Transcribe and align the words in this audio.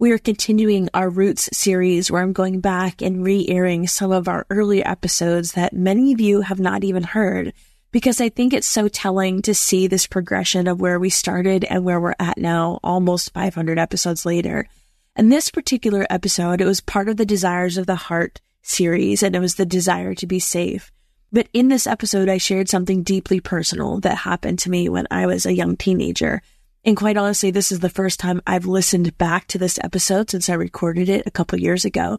We 0.00 0.12
are 0.12 0.18
continuing 0.18 0.88
our 0.94 1.10
Roots 1.10 1.48
series 1.52 2.08
where 2.08 2.22
I'm 2.22 2.32
going 2.32 2.60
back 2.60 3.02
and 3.02 3.24
re 3.24 3.44
airing 3.48 3.88
some 3.88 4.12
of 4.12 4.28
our 4.28 4.46
earlier 4.48 4.84
episodes 4.86 5.52
that 5.52 5.72
many 5.72 6.12
of 6.12 6.20
you 6.20 6.42
have 6.42 6.60
not 6.60 6.84
even 6.84 7.02
heard 7.02 7.52
because 7.90 8.20
I 8.20 8.28
think 8.28 8.52
it's 8.52 8.68
so 8.68 8.86
telling 8.86 9.42
to 9.42 9.54
see 9.54 9.88
this 9.88 10.06
progression 10.06 10.68
of 10.68 10.80
where 10.80 11.00
we 11.00 11.10
started 11.10 11.64
and 11.64 11.84
where 11.84 12.00
we're 12.00 12.14
at 12.20 12.38
now, 12.38 12.78
almost 12.84 13.34
500 13.34 13.76
episodes 13.76 14.24
later. 14.24 14.68
And 15.16 15.32
this 15.32 15.50
particular 15.50 16.06
episode, 16.08 16.60
it 16.60 16.66
was 16.66 16.80
part 16.80 17.08
of 17.08 17.16
the 17.16 17.26
Desires 17.26 17.76
of 17.76 17.86
the 17.86 17.96
Heart 17.96 18.40
series, 18.62 19.24
and 19.24 19.34
it 19.34 19.40
was 19.40 19.56
the 19.56 19.66
desire 19.66 20.14
to 20.14 20.26
be 20.28 20.38
safe. 20.38 20.92
But 21.32 21.48
in 21.52 21.66
this 21.66 21.88
episode, 21.88 22.28
I 22.28 22.38
shared 22.38 22.68
something 22.68 23.02
deeply 23.02 23.40
personal 23.40 23.98
that 24.02 24.18
happened 24.18 24.60
to 24.60 24.70
me 24.70 24.88
when 24.88 25.08
I 25.10 25.26
was 25.26 25.44
a 25.44 25.54
young 25.54 25.76
teenager. 25.76 26.40
And 26.84 26.96
quite 26.96 27.16
honestly, 27.16 27.50
this 27.50 27.72
is 27.72 27.80
the 27.80 27.90
first 27.90 28.20
time 28.20 28.40
I've 28.46 28.66
listened 28.66 29.18
back 29.18 29.46
to 29.48 29.58
this 29.58 29.78
episode 29.82 30.30
since 30.30 30.48
I 30.48 30.54
recorded 30.54 31.08
it 31.08 31.26
a 31.26 31.30
couple 31.30 31.58
years 31.58 31.84
ago. 31.84 32.18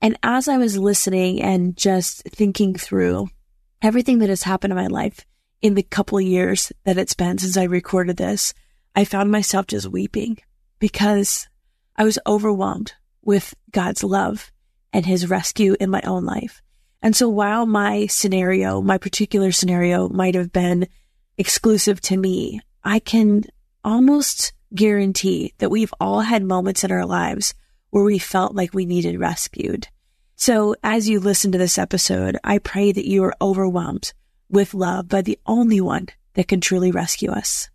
And 0.00 0.16
as 0.22 0.48
I 0.48 0.56
was 0.56 0.78
listening 0.78 1.42
and 1.42 1.76
just 1.76 2.22
thinking 2.22 2.74
through 2.74 3.28
everything 3.82 4.18
that 4.18 4.28
has 4.28 4.42
happened 4.44 4.72
in 4.72 4.76
my 4.76 4.86
life 4.86 5.24
in 5.60 5.74
the 5.74 5.82
couple 5.82 6.20
years 6.20 6.72
that 6.84 6.98
it's 6.98 7.14
been 7.14 7.38
since 7.38 7.56
I 7.56 7.64
recorded 7.64 8.16
this, 8.16 8.54
I 8.94 9.04
found 9.04 9.30
myself 9.30 9.66
just 9.66 9.88
weeping 9.88 10.38
because 10.78 11.48
I 11.96 12.04
was 12.04 12.18
overwhelmed 12.26 12.94
with 13.22 13.54
God's 13.72 14.02
love 14.04 14.50
and 14.92 15.04
his 15.04 15.28
rescue 15.28 15.76
in 15.78 15.90
my 15.90 16.00
own 16.02 16.24
life. 16.24 16.62
And 17.02 17.14
so 17.14 17.28
while 17.28 17.66
my 17.66 18.06
scenario, 18.06 18.80
my 18.80 18.98
particular 18.98 19.52
scenario 19.52 20.08
might 20.08 20.34
have 20.34 20.52
been 20.52 20.88
exclusive 21.36 22.00
to 22.02 22.16
me, 22.16 22.60
I 22.82 22.98
can 22.98 23.44
almost 23.84 24.52
guarantee 24.74 25.54
that 25.58 25.70
we've 25.70 25.94
all 26.00 26.20
had 26.20 26.42
moments 26.42 26.84
in 26.84 26.92
our 26.92 27.06
lives 27.06 27.54
where 27.90 28.04
we 28.04 28.18
felt 28.18 28.54
like 28.54 28.74
we 28.74 28.84
needed 28.84 29.18
rescued. 29.18 29.88
So 30.36 30.76
as 30.84 31.08
you 31.08 31.20
listen 31.20 31.52
to 31.52 31.58
this 31.58 31.78
episode, 31.78 32.38
I 32.44 32.58
pray 32.58 32.92
that 32.92 33.08
you 33.08 33.24
are 33.24 33.34
overwhelmed 33.40 34.12
with 34.48 34.74
love 34.74 35.08
by 35.08 35.22
the 35.22 35.38
only 35.46 35.80
one 35.80 36.08
that 36.34 36.48
can 36.48 36.60
truly 36.60 36.90
rescue 36.90 37.30
us. 37.30 37.70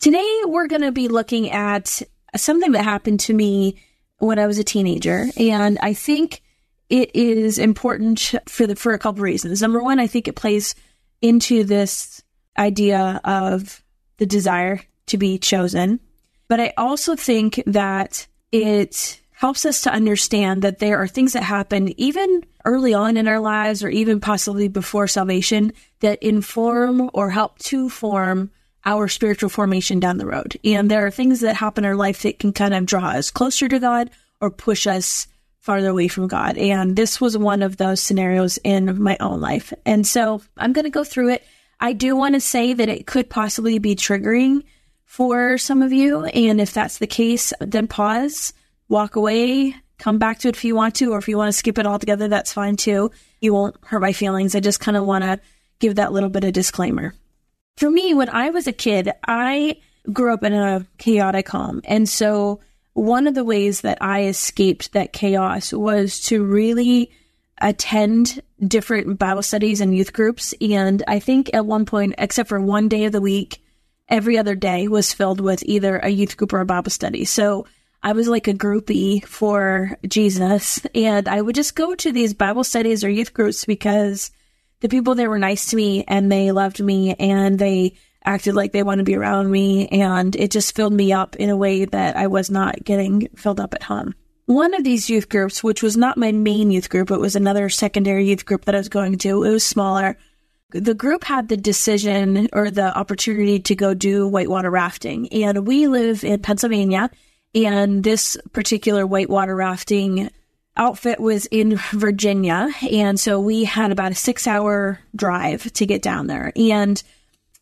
Today, 0.00 0.40
we're 0.46 0.66
going 0.66 0.82
to 0.82 0.92
be 0.92 1.08
looking 1.08 1.50
at 1.50 2.02
something 2.34 2.72
that 2.72 2.84
happened 2.84 3.20
to 3.20 3.34
me 3.34 3.76
when 4.18 4.38
I 4.38 4.46
was 4.46 4.58
a 4.58 4.64
teenager. 4.64 5.26
And 5.36 5.78
I 5.80 5.92
think 5.94 6.42
it 6.88 7.14
is 7.14 7.58
important 7.58 8.34
for 8.46 8.66
the 8.66 8.76
for 8.76 8.92
a 8.92 8.98
couple 8.98 9.22
reasons. 9.22 9.62
Number 9.62 9.82
one, 9.82 10.00
I 10.00 10.06
think 10.06 10.26
it 10.26 10.34
plays 10.34 10.74
into 11.22 11.64
this 11.64 12.22
idea 12.58 13.20
of 13.24 13.82
the 14.16 14.26
desire 14.26 14.80
to 15.10 15.18
be 15.18 15.38
chosen. 15.38 16.00
But 16.48 16.60
I 16.60 16.72
also 16.76 17.14
think 17.14 17.62
that 17.66 18.26
it 18.50 19.20
helps 19.32 19.64
us 19.64 19.82
to 19.82 19.92
understand 19.92 20.62
that 20.62 20.80
there 20.80 20.98
are 20.98 21.08
things 21.08 21.32
that 21.32 21.42
happen 21.42 21.98
even 22.00 22.44
early 22.64 22.92
on 22.92 23.16
in 23.16 23.26
our 23.26 23.40
lives 23.40 23.82
or 23.82 23.88
even 23.88 24.20
possibly 24.20 24.68
before 24.68 25.06
salvation 25.06 25.72
that 26.00 26.22
inform 26.22 27.10
or 27.14 27.30
help 27.30 27.58
to 27.58 27.88
form 27.88 28.50
our 28.84 29.08
spiritual 29.08 29.48
formation 29.48 30.00
down 30.00 30.18
the 30.18 30.26
road. 30.26 30.58
And 30.64 30.90
there 30.90 31.06
are 31.06 31.10
things 31.10 31.40
that 31.40 31.56
happen 31.56 31.84
in 31.84 31.88
our 31.88 31.96
life 31.96 32.22
that 32.22 32.38
can 32.38 32.52
kind 32.52 32.74
of 32.74 32.86
draw 32.86 33.08
us 33.10 33.30
closer 33.30 33.68
to 33.68 33.78
God 33.78 34.10
or 34.40 34.50
push 34.50 34.86
us 34.86 35.26
farther 35.58 35.88
away 35.88 36.08
from 36.08 36.26
God. 36.26 36.56
And 36.56 36.96
this 36.96 37.20
was 37.20 37.36
one 37.36 37.62
of 37.62 37.76
those 37.76 38.00
scenarios 38.00 38.58
in 38.64 39.02
my 39.02 39.16
own 39.20 39.40
life. 39.40 39.72
And 39.84 40.06
so 40.06 40.42
I'm 40.56 40.72
going 40.72 40.86
to 40.86 40.90
go 40.90 41.04
through 41.04 41.30
it. 41.30 41.44
I 41.78 41.92
do 41.92 42.16
want 42.16 42.34
to 42.34 42.40
say 42.40 42.72
that 42.72 42.88
it 42.88 43.06
could 43.06 43.30
possibly 43.30 43.78
be 43.78 43.96
triggering 43.96 44.64
for 45.10 45.58
some 45.58 45.82
of 45.82 45.92
you. 45.92 46.24
And 46.24 46.60
if 46.60 46.72
that's 46.72 46.98
the 46.98 47.06
case, 47.08 47.52
then 47.60 47.88
pause, 47.88 48.52
walk 48.88 49.16
away, 49.16 49.74
come 49.98 50.20
back 50.20 50.38
to 50.38 50.48
it 50.48 50.54
if 50.54 50.64
you 50.64 50.76
want 50.76 50.94
to, 50.94 51.12
or 51.12 51.18
if 51.18 51.26
you 51.26 51.36
want 51.36 51.48
to 51.48 51.58
skip 51.58 51.78
it 51.78 51.84
altogether, 51.84 52.28
that's 52.28 52.52
fine 52.52 52.76
too. 52.76 53.10
You 53.40 53.52
won't 53.52 53.74
hurt 53.84 54.02
my 54.02 54.12
feelings. 54.12 54.54
I 54.54 54.60
just 54.60 54.78
kind 54.78 54.96
of 54.96 55.04
want 55.04 55.24
to 55.24 55.40
give 55.80 55.96
that 55.96 56.12
little 56.12 56.28
bit 56.28 56.44
of 56.44 56.52
disclaimer. 56.52 57.12
For 57.76 57.90
me, 57.90 58.14
when 58.14 58.28
I 58.28 58.50
was 58.50 58.68
a 58.68 58.72
kid, 58.72 59.10
I 59.26 59.80
grew 60.12 60.32
up 60.32 60.44
in 60.44 60.52
a 60.52 60.86
chaotic 60.98 61.48
home. 61.48 61.80
And 61.86 62.08
so 62.08 62.60
one 62.92 63.26
of 63.26 63.34
the 63.34 63.44
ways 63.44 63.80
that 63.80 63.98
I 64.00 64.26
escaped 64.26 64.92
that 64.92 65.12
chaos 65.12 65.72
was 65.72 66.20
to 66.26 66.44
really 66.44 67.10
attend 67.60 68.40
different 68.64 69.18
Bible 69.18 69.42
studies 69.42 69.80
and 69.80 69.94
youth 69.94 70.12
groups. 70.12 70.54
And 70.60 71.02
I 71.08 71.18
think 71.18 71.50
at 71.52 71.66
one 71.66 71.84
point, 71.84 72.14
except 72.16 72.48
for 72.48 72.60
one 72.60 72.88
day 72.88 73.06
of 73.06 73.12
the 73.12 73.20
week, 73.20 73.60
every 74.10 74.36
other 74.36 74.54
day 74.54 74.88
was 74.88 75.12
filled 75.12 75.40
with 75.40 75.62
either 75.64 75.98
a 75.98 76.08
youth 76.08 76.36
group 76.36 76.52
or 76.52 76.60
a 76.60 76.66
Bible 76.66 76.90
study. 76.90 77.24
So 77.24 77.66
I 78.02 78.12
was 78.12 78.28
like 78.28 78.48
a 78.48 78.54
groupie 78.54 79.24
for 79.24 79.98
Jesus. 80.06 80.84
And 80.94 81.28
I 81.28 81.40
would 81.40 81.54
just 81.54 81.74
go 81.74 81.94
to 81.94 82.12
these 82.12 82.34
Bible 82.34 82.64
studies 82.64 83.04
or 83.04 83.10
youth 83.10 83.34
groups 83.34 83.64
because 83.64 84.30
the 84.80 84.88
people 84.88 85.14
there 85.14 85.30
were 85.30 85.38
nice 85.38 85.70
to 85.70 85.76
me 85.76 86.04
and 86.08 86.30
they 86.30 86.52
loved 86.52 86.82
me 86.82 87.14
and 87.14 87.58
they 87.58 87.94
acted 88.24 88.54
like 88.54 88.72
they 88.72 88.82
wanted 88.82 89.02
to 89.02 89.10
be 89.10 89.16
around 89.16 89.50
me. 89.50 89.88
And 89.88 90.34
it 90.36 90.50
just 90.50 90.74
filled 90.74 90.92
me 90.92 91.12
up 91.12 91.36
in 91.36 91.50
a 91.50 91.56
way 91.56 91.84
that 91.84 92.16
I 92.16 92.26
was 92.26 92.50
not 92.50 92.82
getting 92.84 93.28
filled 93.36 93.60
up 93.60 93.74
at 93.74 93.82
home. 93.82 94.14
One 94.46 94.74
of 94.74 94.82
these 94.82 95.08
youth 95.08 95.28
groups, 95.28 95.62
which 95.62 95.82
was 95.82 95.96
not 95.96 96.18
my 96.18 96.32
main 96.32 96.70
youth 96.70 96.90
group, 96.90 97.10
it 97.10 97.20
was 97.20 97.36
another 97.36 97.68
secondary 97.68 98.26
youth 98.26 98.44
group 98.44 98.64
that 98.64 98.74
I 98.74 98.78
was 98.78 98.88
going 98.88 99.16
to. 99.18 99.44
It 99.44 99.50
was 99.50 99.64
smaller. 99.64 100.16
The 100.72 100.94
group 100.94 101.24
had 101.24 101.48
the 101.48 101.56
decision 101.56 102.48
or 102.52 102.70
the 102.70 102.96
opportunity 102.96 103.60
to 103.60 103.74
go 103.74 103.94
do 103.94 104.26
whitewater 104.26 104.70
rafting. 104.70 105.28
And 105.32 105.66
we 105.66 105.86
live 105.88 106.24
in 106.24 106.40
Pennsylvania. 106.40 107.10
And 107.54 108.04
this 108.04 108.36
particular 108.52 109.06
whitewater 109.06 109.56
rafting 109.56 110.30
outfit 110.76 111.20
was 111.20 111.46
in 111.46 111.76
Virginia. 111.92 112.70
And 112.90 113.18
so 113.18 113.40
we 113.40 113.64
had 113.64 113.90
about 113.90 114.12
a 114.12 114.16
six 114.16 114.46
hour 114.46 115.00
drive 115.14 115.72
to 115.74 115.86
get 115.86 116.02
down 116.02 116.26
there. 116.26 116.52
And 116.56 117.02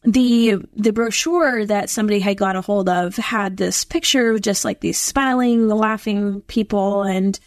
the 0.04 0.56
the 0.76 0.92
brochure 0.92 1.66
that 1.66 1.90
somebody 1.90 2.20
had 2.20 2.36
got 2.36 2.56
a 2.56 2.60
hold 2.60 2.88
of 2.88 3.16
had 3.16 3.56
this 3.56 3.84
picture 3.84 4.30
of 4.30 4.42
just 4.42 4.64
like 4.64 4.80
these 4.80 4.98
smiling, 4.98 5.68
laughing 5.68 6.42
people, 6.42 7.02
and 7.02 7.38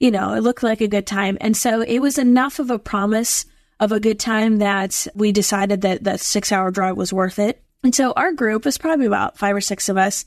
you 0.00 0.10
know, 0.10 0.32
it 0.34 0.42
looked 0.42 0.62
like 0.62 0.80
a 0.80 0.88
good 0.88 1.06
time. 1.06 1.36
And 1.40 1.56
so 1.56 1.82
it 1.82 1.98
was 1.98 2.18
enough 2.18 2.58
of 2.58 2.70
a 2.70 2.78
promise 2.78 3.44
of 3.80 3.92
a 3.92 4.00
good 4.00 4.18
time 4.18 4.58
that 4.58 5.06
we 5.14 5.32
decided 5.32 5.82
that 5.82 6.04
that 6.04 6.20
six 6.20 6.52
hour 6.52 6.70
drive 6.70 6.96
was 6.96 7.12
worth 7.12 7.38
it. 7.38 7.62
And 7.82 7.94
so 7.94 8.12
our 8.12 8.32
group 8.32 8.64
was 8.64 8.78
probably 8.78 9.06
about 9.06 9.38
five 9.38 9.54
or 9.54 9.60
six 9.60 9.88
of 9.88 9.96
us 9.96 10.24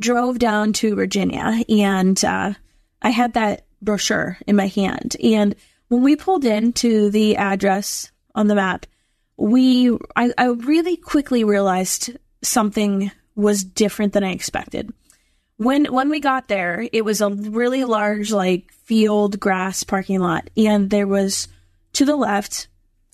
drove 0.00 0.38
down 0.38 0.72
to 0.72 0.94
Virginia, 0.94 1.64
and 1.68 2.22
uh, 2.24 2.52
I 3.02 3.10
had 3.10 3.34
that 3.34 3.66
brochure 3.82 4.38
in 4.46 4.56
my 4.56 4.66
hand. 4.66 5.16
And 5.22 5.54
when 5.88 6.02
we 6.02 6.16
pulled 6.16 6.44
into 6.44 7.10
the 7.10 7.36
address 7.36 8.10
on 8.34 8.46
the 8.46 8.54
map, 8.54 8.86
we 9.36 9.90
I, 10.16 10.32
I 10.36 10.46
really 10.46 10.96
quickly 10.96 11.44
realized 11.44 12.16
something 12.42 13.10
was 13.34 13.64
different 13.64 14.12
than 14.12 14.24
I 14.24 14.32
expected. 14.32 14.92
When 15.56 15.86
when 15.86 16.08
we 16.08 16.20
got 16.20 16.48
there, 16.48 16.88
it 16.92 17.04
was 17.04 17.20
a 17.20 17.30
really 17.30 17.84
large 17.84 18.32
like 18.32 18.72
field 18.72 19.38
grass 19.40 19.82
parking 19.82 20.20
lot, 20.20 20.50
and 20.56 20.90
there 20.90 21.06
was 21.06 21.48
to 21.94 22.04
the 22.04 22.16
left 22.16 22.68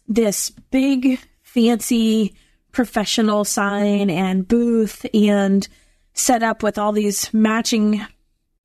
this 0.09 0.51
big 0.71 1.19
fancy 1.43 2.35
professional 2.73 3.45
sign 3.45 4.11
and 4.11 4.47
booth 4.49 5.06
and 5.15 5.69
set 6.12 6.43
up 6.43 6.62
with 6.62 6.79
all 6.79 6.93
these 6.93 7.33
matching 7.33 8.05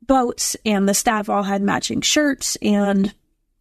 boats 0.06 0.56
and 0.66 0.90
the 0.90 0.94
staff 0.94 1.30
all 1.30 1.44
had 1.44 1.62
matching 1.62 2.02
shirts 2.02 2.56
and 2.62 3.14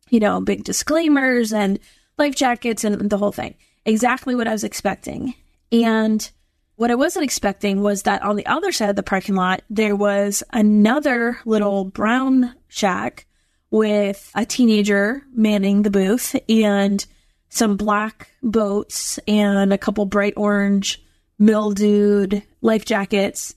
you 0.08 0.18
know 0.18 0.40
big 0.40 0.64
disclaimers 0.64 1.52
and 1.52 1.78
life 2.16 2.34
jackets 2.34 2.84
and 2.84 3.10
the 3.10 3.18
whole 3.18 3.32
thing 3.32 3.54
exactly 3.84 4.34
what 4.34 4.48
I 4.48 4.52
was 4.52 4.64
expecting. 4.64 5.34
And 5.72 6.30
What 6.78 6.92
I 6.92 6.94
wasn't 6.94 7.24
expecting 7.24 7.82
was 7.82 8.04
that 8.04 8.22
on 8.22 8.36
the 8.36 8.46
other 8.46 8.70
side 8.70 8.90
of 8.90 8.94
the 8.94 9.02
parking 9.02 9.34
lot, 9.34 9.62
there 9.68 9.96
was 9.96 10.44
another 10.52 11.40
little 11.44 11.84
brown 11.84 12.54
shack 12.68 13.26
with 13.72 14.30
a 14.36 14.46
teenager 14.46 15.24
manning 15.34 15.82
the 15.82 15.90
booth 15.90 16.36
and 16.48 17.04
some 17.48 17.76
black 17.76 18.30
boats 18.42 19.18
and 19.26 19.72
a 19.72 19.78
couple 19.78 20.06
bright 20.06 20.34
orange 20.36 21.02
mildewed 21.38 22.42
life 22.60 22.84
jackets 22.84 23.54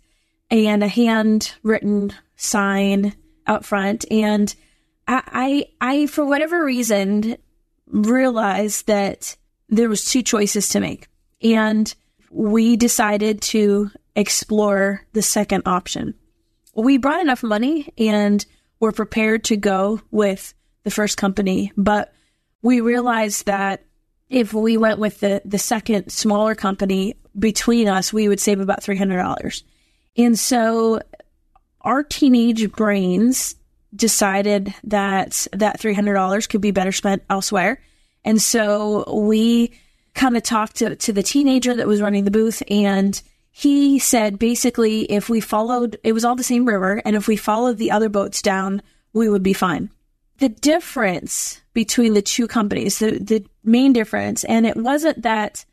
and 0.49 0.83
a 0.83 0.87
handwritten 0.87 2.13
sign 2.35 3.15
out 3.47 3.65
front. 3.65 4.05
And 4.11 4.53
I, 5.07 5.65
I, 5.81 5.93
I, 5.93 6.05
for 6.07 6.25
whatever 6.25 6.63
reason, 6.63 7.37
realized 7.87 8.87
that 8.87 9.35
there 9.69 9.89
was 9.89 10.05
two 10.05 10.21
choices 10.21 10.69
to 10.69 10.79
make. 10.79 11.07
And 11.41 11.93
we 12.29 12.77
decided 12.77 13.41
to 13.41 13.89
explore 14.15 15.05
the 15.13 15.21
second 15.21 15.63
option. 15.65 16.13
We 16.75 16.97
brought 16.97 17.21
enough 17.21 17.43
money 17.43 17.93
and 17.97 18.45
were 18.79 18.91
prepared 18.91 19.43
to 19.45 19.57
go 19.57 20.01
with 20.11 20.53
the 20.83 20.91
first 20.91 21.17
company, 21.17 21.71
but 21.77 22.13
we 22.61 22.81
realized 22.81 23.45
that 23.45 23.83
if 24.29 24.53
we 24.53 24.77
went 24.77 24.99
with 24.99 25.19
the, 25.19 25.41
the 25.43 25.59
second 25.59 26.09
smaller 26.11 26.55
company 26.55 27.15
between 27.37 27.87
us, 27.87 28.13
we 28.13 28.27
would 28.27 28.39
save 28.39 28.59
about 28.59 28.81
$300. 28.81 29.63
And 30.17 30.37
so 30.37 31.01
our 31.81 32.03
teenage 32.03 32.71
brains 32.71 33.55
decided 33.95 34.73
that 34.85 35.47
that 35.53 35.79
$300 35.79 36.49
could 36.49 36.61
be 36.61 36.71
better 36.71 36.91
spent 36.91 37.23
elsewhere. 37.29 37.81
And 38.23 38.41
so 38.41 39.03
we 39.11 39.73
kind 40.13 40.37
of 40.37 40.43
talked 40.43 40.77
to, 40.77 40.95
to 40.95 41.13
the 41.13 41.23
teenager 41.23 41.75
that 41.75 41.87
was 41.87 42.01
running 42.01 42.25
the 42.25 42.31
booth 42.31 42.61
and 42.69 43.21
he 43.51 43.99
said 43.99 44.39
basically 44.39 45.03
if 45.03 45.29
we 45.29 45.39
followed 45.39 45.97
it 46.03 46.13
was 46.13 46.25
all 46.25 46.35
the 46.35 46.43
same 46.43 46.65
river 46.65 47.01
and 47.05 47.15
if 47.15 47.27
we 47.27 47.35
followed 47.35 47.77
the 47.77 47.91
other 47.91 48.09
boats 48.09 48.41
down 48.41 48.81
we 49.13 49.29
would 49.29 49.43
be 49.43 49.53
fine 49.53 49.89
the 50.41 50.49
difference 50.49 51.61
between 51.73 52.13
the 52.13 52.21
two 52.21 52.47
companies 52.47 52.99
the, 52.99 53.11
the 53.19 53.45
main 53.63 53.93
difference 53.93 54.43
and 54.43 54.65
it 54.65 54.75
wasn't 54.75 55.21
that 55.21 55.65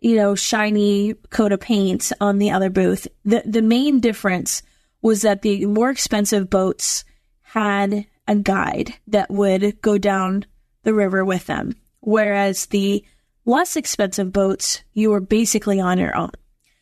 you 0.00 0.16
know 0.16 0.34
shiny 0.34 1.14
coat 1.30 1.52
of 1.52 1.60
paint 1.60 2.12
on 2.20 2.38
the 2.38 2.50
other 2.50 2.70
booth 2.70 3.06
the 3.24 3.42
the 3.46 3.62
main 3.62 4.00
difference 4.00 4.62
was 5.02 5.22
that 5.22 5.42
the 5.42 5.64
more 5.66 5.90
expensive 5.90 6.50
boats 6.50 7.04
had 7.42 8.06
a 8.26 8.34
guide 8.34 8.94
that 9.06 9.30
would 9.30 9.80
go 9.80 9.96
down 9.96 10.44
the 10.82 10.94
river 10.94 11.24
with 11.24 11.46
them 11.46 11.76
whereas 12.00 12.66
the 12.66 13.04
less 13.44 13.76
expensive 13.76 14.32
boats, 14.32 14.82
you 14.92 15.10
were 15.10 15.20
basically 15.20 15.80
on 15.80 15.98
your 15.98 16.16
own. 16.16 16.30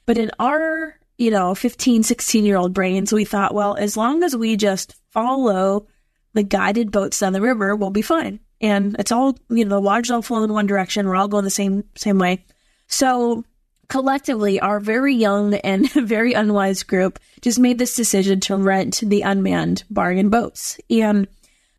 But 0.07 0.19
in 0.19 0.31
our, 0.39 0.99
you 1.19 1.31
know, 1.31 1.55
15, 1.55 2.03
16 2.03 2.45
year 2.45 2.57
old 2.57 2.75
brains, 2.75 3.13
we 3.13 3.25
thought, 3.25 3.55
well, 3.55 3.75
as 3.75 3.97
long 3.97 4.23
as 4.23 4.37
we 4.37 4.57
just 4.57 4.95
follow 5.11 5.87
the 6.35 6.43
guided 6.43 6.91
boats 6.91 7.19
down 7.19 7.33
the 7.33 7.41
river, 7.41 7.77
we'll 7.77 7.91
be 7.91 8.03
fine. 8.03 8.41
And 8.61 8.97
it's 8.99 9.13
all, 9.13 9.37
you 9.49 9.65
know, 9.65 9.77
the 9.77 9.81
water's 9.81 10.11
all 10.11 10.23
flowing 10.23 10.45
in 10.45 10.53
one 10.53 10.67
direction. 10.67 11.07
We're 11.07 11.17
all 11.17 11.29
going 11.29 11.45
the 11.45 11.51
same, 11.51 11.85
same 11.97 12.19
way. 12.19 12.45
So 12.87 13.45
collectively, 13.89 14.61
our 14.61 14.81
very 14.81 15.15
young 15.15 15.55
and 15.55 15.91
very 15.93 16.33
unwise 16.33 16.83
group 16.83 17.19
just 17.41 17.59
made 17.59 17.79
this 17.79 17.97
decision 17.97 18.41
to 18.41 18.57
rent 18.57 19.03
the 19.05 19.23
unmanned 19.23 19.85
bargain 19.91 20.31
boats. 20.31 20.81
And 20.89 21.27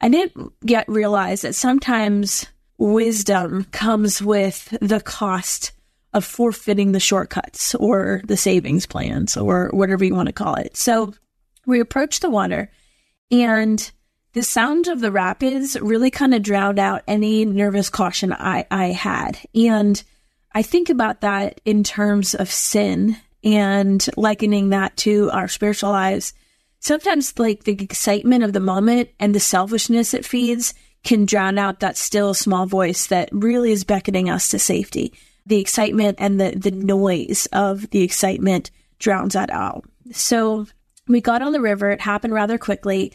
I 0.01 0.09
didn't 0.09 0.51
yet 0.61 0.85
realize 0.89 1.41
that 1.41 1.55
sometimes 1.55 2.45
wisdom 2.77 3.63
comes 3.71 4.21
with 4.21 4.77
the 4.81 4.99
cost 4.99 5.71
of 6.13 6.25
forfeiting 6.25 6.91
the 6.91 6.99
shortcuts 6.99 7.73
or 7.75 8.21
the 8.25 8.37
savings 8.37 8.85
plans 8.85 9.35
or 9.35 9.69
whatever 9.73 10.03
you 10.03 10.13
want 10.13 10.27
to 10.27 10.33
call 10.33 10.55
it. 10.55 10.75
So 10.77 11.13
we 11.65 11.79
approached 11.79 12.21
the 12.21 12.29
water 12.29 12.69
and 13.31 13.91
the 14.33 14.43
sound 14.43 14.87
of 14.87 14.99
the 14.99 15.11
rapids 15.11 15.79
really 15.79 16.09
kind 16.09 16.33
of 16.33 16.41
drowned 16.41 16.79
out 16.79 17.03
any 17.07 17.45
nervous 17.45 17.89
caution 17.89 18.33
I, 18.33 18.65
I 18.69 18.87
had. 18.87 19.37
And 19.53 20.01
I 20.53 20.63
think 20.63 20.89
about 20.89 21.21
that 21.21 21.61
in 21.65 21.83
terms 21.83 22.33
of 22.33 22.51
sin 22.51 23.17
and 23.43 24.05
likening 24.17 24.69
that 24.69 24.97
to 24.97 25.29
our 25.31 25.47
spiritual 25.47 25.91
lives. 25.91 26.33
Sometimes, 26.79 27.37
like 27.39 27.63
the 27.63 27.81
excitement 27.81 28.43
of 28.43 28.53
the 28.53 28.59
moment 28.59 29.09
and 29.19 29.33
the 29.33 29.39
selfishness 29.39 30.13
it 30.13 30.25
feeds 30.25 30.73
can 31.03 31.25
drown 31.25 31.57
out 31.57 31.79
that 31.79 31.97
still 31.97 32.33
small 32.33 32.65
voice 32.65 33.07
that 33.07 33.29
really 33.31 33.71
is 33.71 33.83
beckoning 33.83 34.29
us 34.29 34.49
to 34.49 34.59
safety. 34.59 35.13
The 35.45 35.59
excitement 35.59 36.17
and 36.19 36.39
the, 36.39 36.51
the 36.51 36.71
noise 36.71 37.47
of 37.51 37.89
the 37.91 38.01
excitement 38.01 38.71
drowns 38.99 39.33
that 39.33 39.49
out. 39.49 39.85
So 40.11 40.67
we 41.07 41.21
got 41.21 41.41
on 41.41 41.51
the 41.51 41.61
river. 41.61 41.91
It 41.91 42.01
happened 42.01 42.33
rather 42.33 42.57
quickly. 42.57 43.13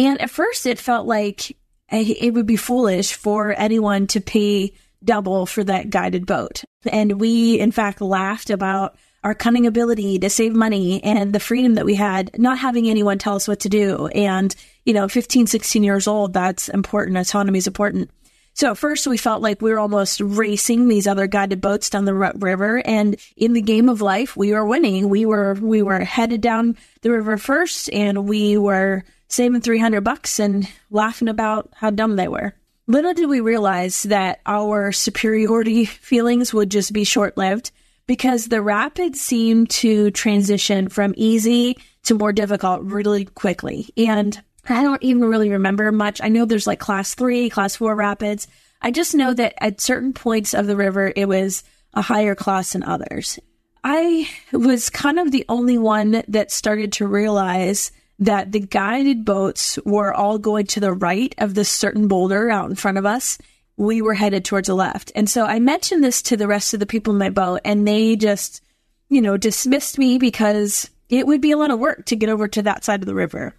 And 0.00 0.18
at 0.18 0.30
first, 0.30 0.64
it 0.64 0.78
felt 0.78 1.06
like 1.06 1.54
it 1.90 2.32
would 2.32 2.46
be 2.46 2.56
foolish 2.56 3.12
for 3.12 3.52
anyone 3.52 4.06
to 4.08 4.20
pay 4.22 4.72
double 5.04 5.44
for 5.44 5.62
that 5.62 5.90
guided 5.90 6.24
boat. 6.24 6.64
And 6.90 7.20
we, 7.20 7.60
in 7.60 7.70
fact, 7.70 8.00
laughed 8.00 8.48
about 8.48 8.96
our 9.22 9.34
cunning 9.34 9.66
ability 9.66 10.18
to 10.20 10.30
save 10.30 10.54
money 10.54 11.04
and 11.04 11.34
the 11.34 11.38
freedom 11.38 11.74
that 11.74 11.84
we 11.84 11.96
had, 11.96 12.30
not 12.38 12.56
having 12.56 12.88
anyone 12.88 13.18
tell 13.18 13.36
us 13.36 13.46
what 13.46 13.60
to 13.60 13.68
do. 13.68 14.06
And, 14.06 14.56
you 14.86 14.94
know, 14.94 15.06
15, 15.06 15.46
16 15.46 15.84
years 15.84 16.06
old, 16.06 16.32
that's 16.32 16.70
important. 16.70 17.18
Autonomy 17.18 17.58
is 17.58 17.66
important. 17.66 18.10
So 18.54 18.70
at 18.70 18.78
first 18.78 19.06
we 19.06 19.18
felt 19.18 19.42
like 19.42 19.60
we 19.60 19.70
were 19.70 19.78
almost 19.78 20.22
racing 20.22 20.88
these 20.88 21.06
other 21.06 21.26
guided 21.26 21.60
boats 21.60 21.90
down 21.90 22.06
the 22.06 22.14
river. 22.14 22.80
And 22.86 23.16
in 23.36 23.52
the 23.52 23.60
game 23.60 23.90
of 23.90 24.00
life, 24.00 24.34
we 24.34 24.54
were 24.54 24.64
winning. 24.64 25.10
We 25.10 25.26
were, 25.26 25.52
we 25.60 25.82
were 25.82 26.00
headed 26.00 26.40
down 26.40 26.78
the 27.02 27.10
river 27.10 27.36
first 27.36 27.92
and 27.92 28.26
we 28.26 28.56
were 28.56 29.04
saving 29.30 29.60
300 29.60 30.02
bucks 30.02 30.38
and 30.38 30.68
laughing 30.90 31.28
about 31.28 31.70
how 31.74 31.90
dumb 31.90 32.16
they 32.16 32.28
were. 32.28 32.54
Little 32.86 33.14
did 33.14 33.28
we 33.28 33.40
realize 33.40 34.02
that 34.04 34.40
our 34.46 34.90
superiority 34.90 35.84
feelings 35.84 36.52
would 36.52 36.70
just 36.70 36.92
be 36.92 37.04
short 37.04 37.36
lived 37.36 37.70
because 38.06 38.46
the 38.46 38.60
rapids 38.60 39.20
seemed 39.20 39.70
to 39.70 40.10
transition 40.10 40.88
from 40.88 41.14
easy 41.16 41.78
to 42.02 42.14
more 42.14 42.32
difficult 42.32 42.82
really 42.82 43.24
quickly. 43.26 43.88
And 43.96 44.42
I 44.68 44.82
don't 44.82 45.02
even 45.02 45.24
really 45.24 45.50
remember 45.50 45.92
much. 45.92 46.20
I 46.20 46.28
know 46.28 46.44
there's 46.44 46.66
like 46.66 46.80
class 46.80 47.14
three, 47.14 47.48
class 47.48 47.76
four 47.76 47.94
rapids. 47.94 48.48
I 48.82 48.90
just 48.90 49.14
know 49.14 49.32
that 49.34 49.54
at 49.58 49.80
certain 49.80 50.12
points 50.12 50.54
of 50.54 50.66
the 50.66 50.76
river, 50.76 51.12
it 51.14 51.28
was 51.28 51.62
a 51.94 52.02
higher 52.02 52.34
class 52.34 52.72
than 52.72 52.82
others. 52.82 53.38
I 53.84 54.28
was 54.52 54.90
kind 54.90 55.18
of 55.18 55.30
the 55.30 55.44
only 55.48 55.78
one 55.78 56.22
that 56.26 56.50
started 56.50 56.92
to 56.94 57.06
realize 57.06 57.92
that 58.20 58.52
the 58.52 58.60
guided 58.60 59.24
boats 59.24 59.78
were 59.84 60.14
all 60.14 60.38
going 60.38 60.66
to 60.66 60.80
the 60.80 60.92
right 60.92 61.34
of 61.38 61.54
this 61.54 61.68
certain 61.68 62.06
boulder 62.06 62.50
out 62.50 62.70
in 62.70 62.76
front 62.76 62.98
of 62.98 63.06
us 63.06 63.38
we 63.80 64.02
were 64.02 64.12
headed 64.12 64.44
towards 64.44 64.66
the 64.66 64.74
left. 64.74 65.10
And 65.14 65.28
so 65.28 65.46
I 65.46 65.58
mentioned 65.58 66.04
this 66.04 66.20
to 66.22 66.36
the 66.36 66.46
rest 66.46 66.74
of 66.74 66.80
the 66.80 66.86
people 66.86 67.14
in 67.14 67.18
my 67.18 67.30
boat, 67.30 67.62
and 67.64 67.88
they 67.88 68.14
just, 68.14 68.62
you 69.08 69.22
know, 69.22 69.38
dismissed 69.38 69.96
me 69.98 70.18
because 70.18 70.90
it 71.08 71.26
would 71.26 71.40
be 71.40 71.50
a 71.50 71.56
lot 71.56 71.70
of 71.70 71.78
work 71.78 72.04
to 72.06 72.16
get 72.16 72.28
over 72.28 72.46
to 72.46 72.60
that 72.60 72.84
side 72.84 73.00
of 73.00 73.06
the 73.06 73.14
river. 73.14 73.54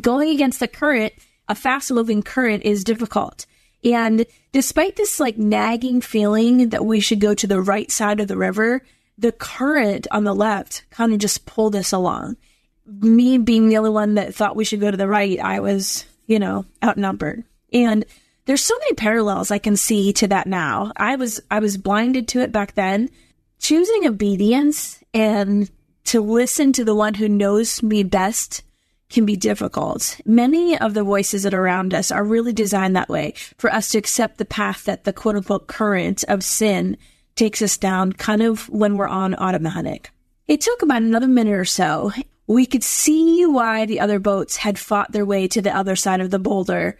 Going 0.00 0.30
against 0.30 0.60
the 0.60 0.66
current, 0.66 1.12
a 1.46 1.54
fast 1.54 1.92
moving 1.92 2.22
current 2.22 2.62
is 2.62 2.84
difficult. 2.84 3.44
And 3.84 4.24
despite 4.50 4.96
this 4.96 5.20
like 5.20 5.36
nagging 5.36 6.00
feeling 6.00 6.70
that 6.70 6.86
we 6.86 6.98
should 7.00 7.20
go 7.20 7.34
to 7.34 7.46
the 7.46 7.60
right 7.60 7.90
side 7.90 8.18
of 8.18 8.28
the 8.28 8.36
river, 8.38 8.82
the 9.18 9.32
current 9.32 10.06
on 10.10 10.24
the 10.24 10.34
left 10.34 10.86
kind 10.88 11.12
of 11.12 11.18
just 11.18 11.44
pulled 11.44 11.76
us 11.76 11.92
along. 11.92 12.38
Me 12.86 13.38
being 13.38 13.68
the 13.68 13.78
only 13.78 13.90
one 13.90 14.14
that 14.14 14.34
thought 14.34 14.56
we 14.56 14.64
should 14.64 14.80
go 14.80 14.90
to 14.90 14.96
the 14.96 15.08
right, 15.08 15.38
I 15.40 15.60
was, 15.60 16.04
you 16.26 16.38
know, 16.38 16.64
outnumbered. 16.82 17.44
And 17.72 18.04
there's 18.46 18.62
so 18.62 18.78
many 18.78 18.94
parallels 18.94 19.50
I 19.50 19.58
can 19.58 19.76
see 19.76 20.12
to 20.14 20.28
that 20.28 20.46
now. 20.46 20.92
I 20.96 21.16
was 21.16 21.40
I 21.50 21.58
was 21.58 21.76
blinded 21.76 22.28
to 22.28 22.40
it 22.40 22.52
back 22.52 22.74
then. 22.74 23.10
Choosing 23.58 24.06
obedience 24.06 25.02
and 25.12 25.70
to 26.04 26.20
listen 26.20 26.72
to 26.74 26.84
the 26.84 26.94
one 26.94 27.14
who 27.14 27.28
knows 27.28 27.82
me 27.82 28.04
best 28.04 28.62
can 29.08 29.24
be 29.24 29.36
difficult. 29.36 30.20
Many 30.24 30.78
of 30.78 30.94
the 30.94 31.02
voices 31.02 31.42
that 31.42 31.54
are 31.54 31.62
around 31.62 31.94
us 31.94 32.10
are 32.10 32.24
really 32.24 32.52
designed 32.52 32.96
that 32.96 33.08
way 33.08 33.34
for 33.58 33.72
us 33.72 33.90
to 33.90 33.98
accept 33.98 34.38
the 34.38 34.44
path 34.44 34.84
that 34.84 35.04
the 35.04 35.12
quote 35.12 35.36
unquote 35.36 35.66
current 35.66 36.24
of 36.28 36.44
sin 36.44 36.96
takes 37.34 37.62
us 37.62 37.76
down 37.76 38.12
kind 38.12 38.42
of 38.42 38.68
when 38.68 38.96
we're 38.96 39.08
on 39.08 39.34
automatic. 39.34 40.10
It 40.46 40.60
took 40.60 40.82
about 40.82 41.02
another 41.02 41.28
minute 41.28 41.54
or 41.54 41.64
so. 41.64 42.12
We 42.46 42.66
could 42.66 42.84
see 42.84 43.44
why 43.44 43.86
the 43.86 44.00
other 44.00 44.18
boats 44.18 44.56
had 44.56 44.78
fought 44.78 45.12
their 45.12 45.26
way 45.26 45.48
to 45.48 45.60
the 45.60 45.76
other 45.76 45.96
side 45.96 46.20
of 46.20 46.30
the 46.30 46.38
boulder 46.38 46.96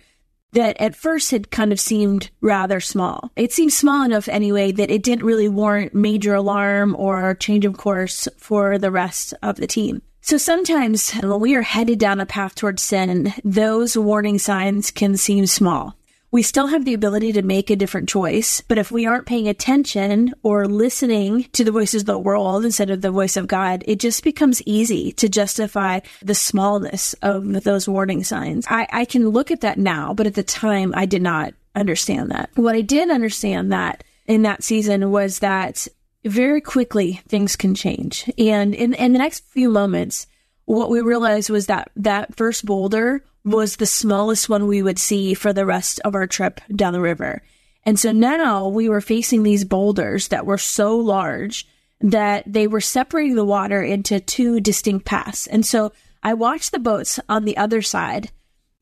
that 0.52 0.80
at 0.80 0.96
first 0.96 1.30
had 1.30 1.50
kind 1.50 1.72
of 1.72 1.78
seemed 1.78 2.30
rather 2.40 2.80
small. 2.80 3.30
It 3.36 3.52
seemed 3.52 3.72
small 3.72 4.04
enough 4.04 4.28
anyway 4.28 4.72
that 4.72 4.90
it 4.90 5.02
didn't 5.02 5.24
really 5.24 5.48
warrant 5.48 5.94
major 5.94 6.34
alarm 6.34 6.96
or 6.98 7.34
change 7.34 7.64
of 7.64 7.76
course 7.76 8.26
for 8.38 8.78
the 8.78 8.90
rest 8.90 9.34
of 9.42 9.56
the 9.56 9.66
team. 9.66 10.02
So 10.22 10.38
sometimes 10.38 11.12
when 11.12 11.40
we 11.40 11.54
are 11.54 11.62
headed 11.62 11.98
down 12.00 12.20
a 12.20 12.26
path 12.26 12.54
towards 12.54 12.82
sin, 12.82 13.32
those 13.44 13.96
warning 13.96 14.38
signs 14.38 14.90
can 14.90 15.16
seem 15.16 15.46
small. 15.46 15.94
We 16.30 16.42
still 16.42 16.66
have 16.66 16.84
the 16.84 16.94
ability 16.94 17.32
to 17.32 17.42
make 17.42 17.70
a 17.70 17.76
different 17.76 18.08
choice. 18.08 18.60
But 18.60 18.78
if 18.78 18.90
we 18.90 19.06
aren't 19.06 19.26
paying 19.26 19.48
attention 19.48 20.34
or 20.42 20.66
listening 20.66 21.44
to 21.52 21.64
the 21.64 21.72
voices 21.72 22.02
of 22.02 22.06
the 22.06 22.18
world 22.18 22.64
instead 22.64 22.90
of 22.90 23.00
the 23.00 23.10
voice 23.10 23.36
of 23.36 23.46
God, 23.46 23.84
it 23.86 23.98
just 24.00 24.24
becomes 24.24 24.62
easy 24.62 25.12
to 25.12 25.28
justify 25.28 26.00
the 26.22 26.34
smallness 26.34 27.14
of 27.22 27.64
those 27.64 27.88
warning 27.88 28.24
signs. 28.24 28.66
I, 28.68 28.86
I 28.92 29.04
can 29.04 29.28
look 29.28 29.50
at 29.50 29.60
that 29.62 29.78
now, 29.78 30.14
but 30.14 30.26
at 30.26 30.34
the 30.34 30.42
time 30.42 30.92
I 30.96 31.06
did 31.06 31.22
not 31.22 31.54
understand 31.74 32.30
that. 32.30 32.50
What 32.54 32.74
I 32.74 32.80
did 32.80 33.10
understand 33.10 33.72
that 33.72 34.02
in 34.26 34.42
that 34.42 34.64
season 34.64 35.10
was 35.10 35.38
that 35.40 35.86
very 36.24 36.60
quickly 36.60 37.20
things 37.28 37.54
can 37.54 37.74
change. 37.74 38.30
And 38.36 38.74
in, 38.74 38.94
in 38.94 39.12
the 39.12 39.18
next 39.18 39.44
few 39.44 39.70
moments, 39.70 40.26
what 40.64 40.90
we 40.90 41.00
realized 41.00 41.48
was 41.48 41.66
that 41.66 41.90
that 41.96 42.34
first 42.34 42.66
boulder 42.66 43.24
was 43.46 43.76
the 43.76 43.86
smallest 43.86 44.48
one 44.48 44.66
we 44.66 44.82
would 44.82 44.98
see 44.98 45.32
for 45.32 45.52
the 45.52 45.64
rest 45.64 46.00
of 46.04 46.16
our 46.16 46.26
trip 46.26 46.60
down 46.74 46.92
the 46.92 47.00
river. 47.00 47.42
And 47.84 47.98
so 47.98 48.10
now 48.10 48.66
we 48.66 48.88
were 48.88 49.00
facing 49.00 49.44
these 49.44 49.64
boulders 49.64 50.28
that 50.28 50.44
were 50.44 50.58
so 50.58 50.96
large 50.98 51.66
that 52.00 52.42
they 52.52 52.66
were 52.66 52.80
separating 52.80 53.36
the 53.36 53.44
water 53.44 53.80
into 53.80 54.18
two 54.18 54.60
distinct 54.60 55.06
paths. 55.06 55.46
And 55.46 55.64
so 55.64 55.92
I 56.24 56.34
watched 56.34 56.72
the 56.72 56.80
boats 56.80 57.20
on 57.28 57.44
the 57.44 57.56
other 57.56 57.82
side 57.82 58.32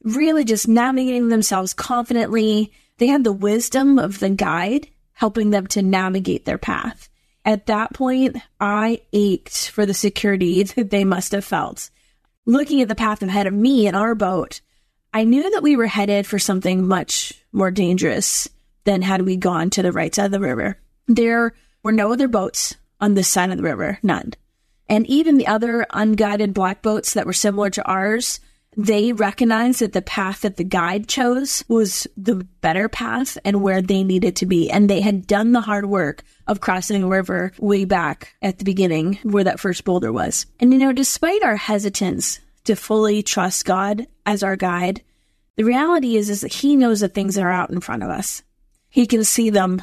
really 0.03 0.45
just 0.45 0.67
navigating 0.67 1.29
themselves 1.29 1.75
confidently. 1.75 2.73
They 2.97 3.09
had 3.09 3.23
the 3.23 3.33
wisdom 3.33 3.99
of 3.99 4.19
the 4.19 4.31
guide 4.31 4.89
helping 5.13 5.51
them 5.51 5.67
to 5.69 5.83
navigate 5.83 6.47
their 6.47 6.59
path. 6.59 7.11
At 7.45 7.67
that 7.67 7.93
point, 7.93 8.39
I 8.59 9.03
ached 9.13 9.69
for 9.69 9.85
the 9.85 9.95
security 9.95 10.63
that 10.63 10.89
they 10.89 11.05
must 11.05 11.33
have 11.33 11.45
felt 11.45 11.91
looking 12.47 12.81
at 12.81 12.89
the 12.89 12.95
path 12.95 13.23
ahead 13.23 13.47
of 13.47 13.55
me 13.55 13.87
in 13.87 13.95
our 13.95 14.15
boat, 14.15 14.61
I 15.13 15.25
knew 15.25 15.51
that 15.51 15.63
we 15.63 15.77
were 15.77 15.87
headed 15.87 16.27
for 16.27 16.39
something 16.39 16.87
much 16.87 17.33
more 17.53 17.71
dangerous 17.71 18.49
than 18.85 19.03
had 19.03 19.23
we 19.23 19.37
gone 19.37 19.71
to 19.71 19.83
the 19.83 19.93
right 19.93 20.15
side 20.15 20.27
of 20.27 20.33
the 20.33 20.41
river. 20.41 20.79
There 21.07 21.55
were 21.83 21.93
no 21.93 22.13
other 22.13 22.29
boats 22.29 22.75
on 23.01 23.15
this 23.15 23.29
side 23.29 23.51
of 23.51 23.57
the 23.57 23.63
river, 23.63 23.99
none. 24.03 24.33
And 24.89 25.07
even 25.07 25.39
the 25.39 25.47
other 25.47 25.87
unguided 25.91 26.53
black 26.53 26.83
boats 26.83 27.15
that 27.15 27.27
were 27.27 27.33
similar 27.33 27.71
to 27.71 27.85
ours 27.85 28.41
they 28.77 29.13
recognized 29.13 29.81
that 29.81 29.93
the 29.93 30.03
path 30.03 30.43
that 30.43 30.57
the 30.57 30.65
guide 30.65 31.09
chose 31.09 31.65
was 31.69 32.07
the 32.17 32.37
better 32.61 32.89
path 32.89 33.39
and 33.45 33.63
where 33.63 33.83
they 33.83 34.03
needed 34.03 34.37
to 34.37 34.47
be. 34.47 34.71
And 34.71 34.89
they 34.89 35.01
had 35.01 35.27
done 35.27 35.53
the 35.53 35.61
hard 35.61 35.87
work 35.87 36.23
of 36.47 36.61
crossing 36.61 37.03
a 37.03 37.09
river 37.09 37.53
way 37.59 37.85
back 37.85 38.35
at 38.43 38.59
the 38.59 38.65
beginning 38.65 39.19
where 39.23 39.45
that 39.45 39.61
first 39.61 39.85
boulder 39.85 40.13
was. 40.13 40.47
And 40.61 40.73
you 40.73 40.79
know, 40.79 40.93
despite 40.93 41.43
our 41.43 41.57
hesitance 41.57 42.41
to 42.65 42.77
fully 42.77 43.23
trust 43.23 43.65
God 43.65 44.07
as 44.27 44.43
our 44.43 44.57
guide, 44.57 45.03
the 45.57 45.65
reality 45.65 46.17
is, 46.17 46.31
is 46.31 46.41
that 46.41 46.53
he 46.53 46.77
knows 46.77 47.01
the 47.01 47.09
things 47.09 47.37
that 47.37 47.45
are 47.45 47.53
out 47.53 47.71
in 47.71 47.81
front 47.81 48.03
of 48.03 48.11
us. 48.11 48.43
He 48.89 49.07
can 49.07 49.25
see 49.25 49.51
them 49.51 49.83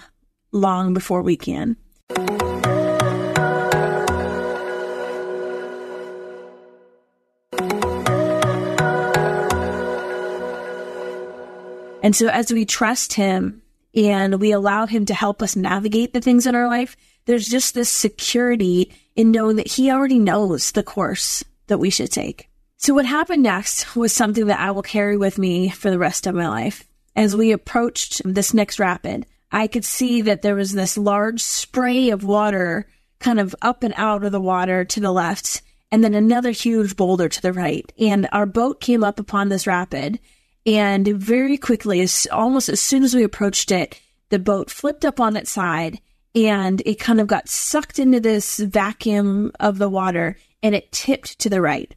long 0.52 0.94
before 0.94 1.22
we 1.22 1.38
can. 1.38 1.78
And 12.02 12.16
so 12.16 12.28
as 12.28 12.52
we 12.52 12.66
trust 12.66 13.14
him 13.14 13.62
and 13.96 14.40
we 14.40 14.52
allow 14.52 14.86
him 14.86 15.06
to 15.06 15.14
help 15.14 15.42
us 15.42 15.56
navigate 15.56 16.14
the 16.14 16.22
things 16.22 16.48
in 16.48 16.56
our 16.56 16.68
life, 16.68 16.96
there's 17.26 17.48
just 17.48 17.74
this 17.74 17.90
security 17.90 18.92
in 19.16 19.32
knowing 19.32 19.58
that 19.58 19.68
he 19.68 19.92
already 19.92 20.20
knows 20.20 20.72
the 20.72 20.84
course 20.84 21.44
that 21.68 21.78
we 21.78 21.90
should 21.90 22.12
take. 22.12 22.50
So 22.78 22.96
what 22.96 23.06
happened 23.06 23.44
next 23.44 23.96
was 23.96 24.12
something 24.12 24.48
that 24.48 24.60
I 24.60 24.72
will 24.72 24.82
carry 24.82 25.16
with 25.16 25.38
me 25.38 25.70
for 25.70 25.92
the 25.92 26.00
rest 26.00 26.26
of 26.26 26.34
my 26.34 26.48
life. 26.48 26.84
As 27.16 27.36
we 27.36 27.52
approached 27.52 28.22
this 28.26 28.54
next 28.54 28.80
rapid, 28.80 29.28
I 29.52 29.68
could 29.68 29.86
see 29.86 30.22
that 30.22 30.42
there 30.42 30.56
was 30.56 30.72
this 30.72 30.98
large 30.98 31.42
spray 31.42 32.10
of 32.10 32.24
water 32.24 32.88
kind 33.20 33.40
of 33.40 33.56
up 33.62 33.84
and 33.84 33.94
out 33.98 34.24
of 34.24 34.32
the 34.32 34.42
water 34.42 34.84
to 34.84 35.00
the 35.00 35.12
left, 35.12 35.62
and 35.92 36.04
then 36.04 36.16
another 36.16 36.52
huge 36.52 36.96
boulder 36.96 37.30
to 37.30 37.42
the 37.42 37.54
right. 37.54 37.92
And 38.00 38.28
our 38.32 38.48
boat 38.48 38.80
came 38.82 39.04
up 39.04 39.20
upon 39.20 39.50
this 39.50 39.68
rapid 39.68 40.20
and 40.66 41.08
very 41.08 41.58
quickly, 41.58 42.02
as 42.02 42.28
almost 42.32 42.70
as 42.70 42.80
soon 42.80 43.04
as 43.04 43.16
we 43.16 43.24
approached 43.24 43.72
it, 43.72 44.00
the 44.30 44.40
boat 44.40 44.70
flipped 44.70 45.06
up 45.06 45.20
on 45.20 45.36
its 45.36 45.52
side 45.52 46.00
and 46.36 46.82
it 46.86 47.00
kind 47.00 47.20
of 47.20 47.28
got 47.28 47.50
sucked 47.50 48.00
into 48.00 48.20
this 48.20 48.58
vacuum 48.58 49.52
of 49.60 49.78
the 49.78 49.90
water 49.90 50.38
and 50.64 50.76
it 50.76 50.92
tipped 50.92 51.40
to 51.40 51.50
the 51.50 51.62
right. 51.62 51.94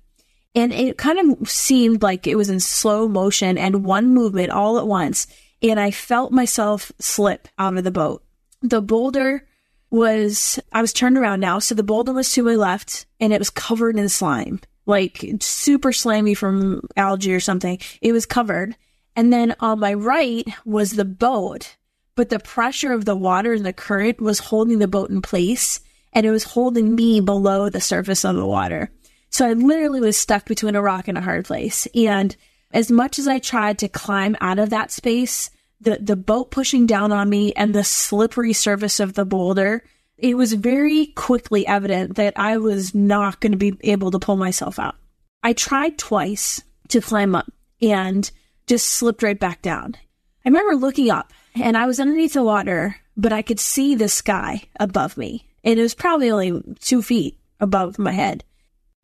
And 0.54 0.72
it 0.72 0.98
kind 0.98 1.18
of 1.18 1.48
seemed 1.48 2.02
like 2.02 2.26
it 2.26 2.36
was 2.36 2.48
in 2.48 2.60
slow 2.60 3.08
motion 3.08 3.58
and 3.58 3.84
one 3.84 4.14
movement 4.14 4.50
all 4.50 4.78
at 4.78 4.86
once. 4.86 5.26
And 5.62 5.78
I 5.78 5.90
felt 5.90 6.32
myself 6.32 6.92
slip 6.98 7.48
out 7.58 7.76
of 7.76 7.84
the 7.84 7.90
boat. 7.90 8.24
The 8.62 8.80
boulder 8.80 9.46
was, 9.90 10.58
I 10.72 10.80
was 10.80 10.92
turned 10.92 11.18
around 11.18 11.40
now. 11.40 11.58
So 11.58 11.74
the 11.74 11.82
boulder 11.82 12.12
was 12.12 12.32
to 12.32 12.42
my 12.42 12.54
left 12.54 13.06
and 13.20 13.32
it 13.32 13.38
was 13.38 13.50
covered 13.50 13.96
in 13.96 14.08
slime 14.08 14.60
like 14.86 15.24
super 15.40 15.92
slimy 15.92 16.34
from 16.34 16.82
algae 16.96 17.34
or 17.34 17.40
something. 17.40 17.78
It 18.00 18.12
was 18.12 18.26
covered. 18.26 18.76
And 19.16 19.32
then 19.32 19.54
on 19.60 19.80
my 19.80 19.94
right 19.94 20.46
was 20.64 20.92
the 20.92 21.04
boat, 21.04 21.76
but 22.16 22.30
the 22.30 22.40
pressure 22.40 22.92
of 22.92 23.04
the 23.04 23.16
water 23.16 23.52
and 23.52 23.64
the 23.64 23.72
current 23.72 24.20
was 24.20 24.38
holding 24.40 24.78
the 24.78 24.88
boat 24.88 25.10
in 25.10 25.22
place 25.22 25.80
and 26.12 26.24
it 26.26 26.30
was 26.30 26.44
holding 26.44 26.94
me 26.94 27.20
below 27.20 27.68
the 27.68 27.80
surface 27.80 28.24
of 28.24 28.36
the 28.36 28.46
water. 28.46 28.90
So 29.30 29.46
I 29.46 29.52
literally 29.52 30.00
was 30.00 30.16
stuck 30.16 30.46
between 30.46 30.76
a 30.76 30.82
rock 30.82 31.08
and 31.08 31.18
a 31.18 31.22
hard 31.22 31.44
place. 31.44 31.88
And 31.94 32.36
as 32.72 32.90
much 32.90 33.18
as 33.18 33.26
I 33.26 33.40
tried 33.40 33.78
to 33.78 33.88
climb 33.88 34.36
out 34.40 34.58
of 34.58 34.70
that 34.70 34.92
space, 34.92 35.50
the, 35.80 35.98
the 36.00 36.16
boat 36.16 36.50
pushing 36.50 36.86
down 36.86 37.10
on 37.12 37.28
me 37.28 37.52
and 37.52 37.74
the 37.74 37.84
slippery 37.84 38.52
surface 38.52 39.00
of 39.00 39.14
the 39.14 39.24
boulder 39.24 39.82
it 40.16 40.36
was 40.36 40.52
very 40.52 41.06
quickly 41.06 41.66
evident 41.66 42.16
that 42.16 42.34
I 42.36 42.58
was 42.58 42.94
not 42.94 43.40
going 43.40 43.52
to 43.52 43.58
be 43.58 43.76
able 43.82 44.10
to 44.12 44.18
pull 44.18 44.36
myself 44.36 44.78
out. 44.78 44.96
I 45.42 45.52
tried 45.52 45.98
twice 45.98 46.62
to 46.88 47.00
climb 47.00 47.34
up 47.34 47.50
and 47.82 48.30
just 48.66 48.88
slipped 48.88 49.22
right 49.22 49.38
back 49.38 49.62
down. 49.62 49.96
I 50.44 50.48
remember 50.48 50.76
looking 50.76 51.10
up 51.10 51.32
and 51.54 51.76
I 51.76 51.86
was 51.86 52.00
underneath 52.00 52.34
the 52.34 52.42
water, 52.42 52.96
but 53.16 53.32
I 53.32 53.42
could 53.42 53.60
see 53.60 53.94
the 53.94 54.08
sky 54.08 54.62
above 54.78 55.16
me. 55.16 55.46
And 55.62 55.78
it 55.78 55.82
was 55.82 55.94
probably 55.94 56.30
only 56.30 56.62
two 56.80 57.02
feet 57.02 57.38
above 57.60 57.98
my 57.98 58.12
head. 58.12 58.44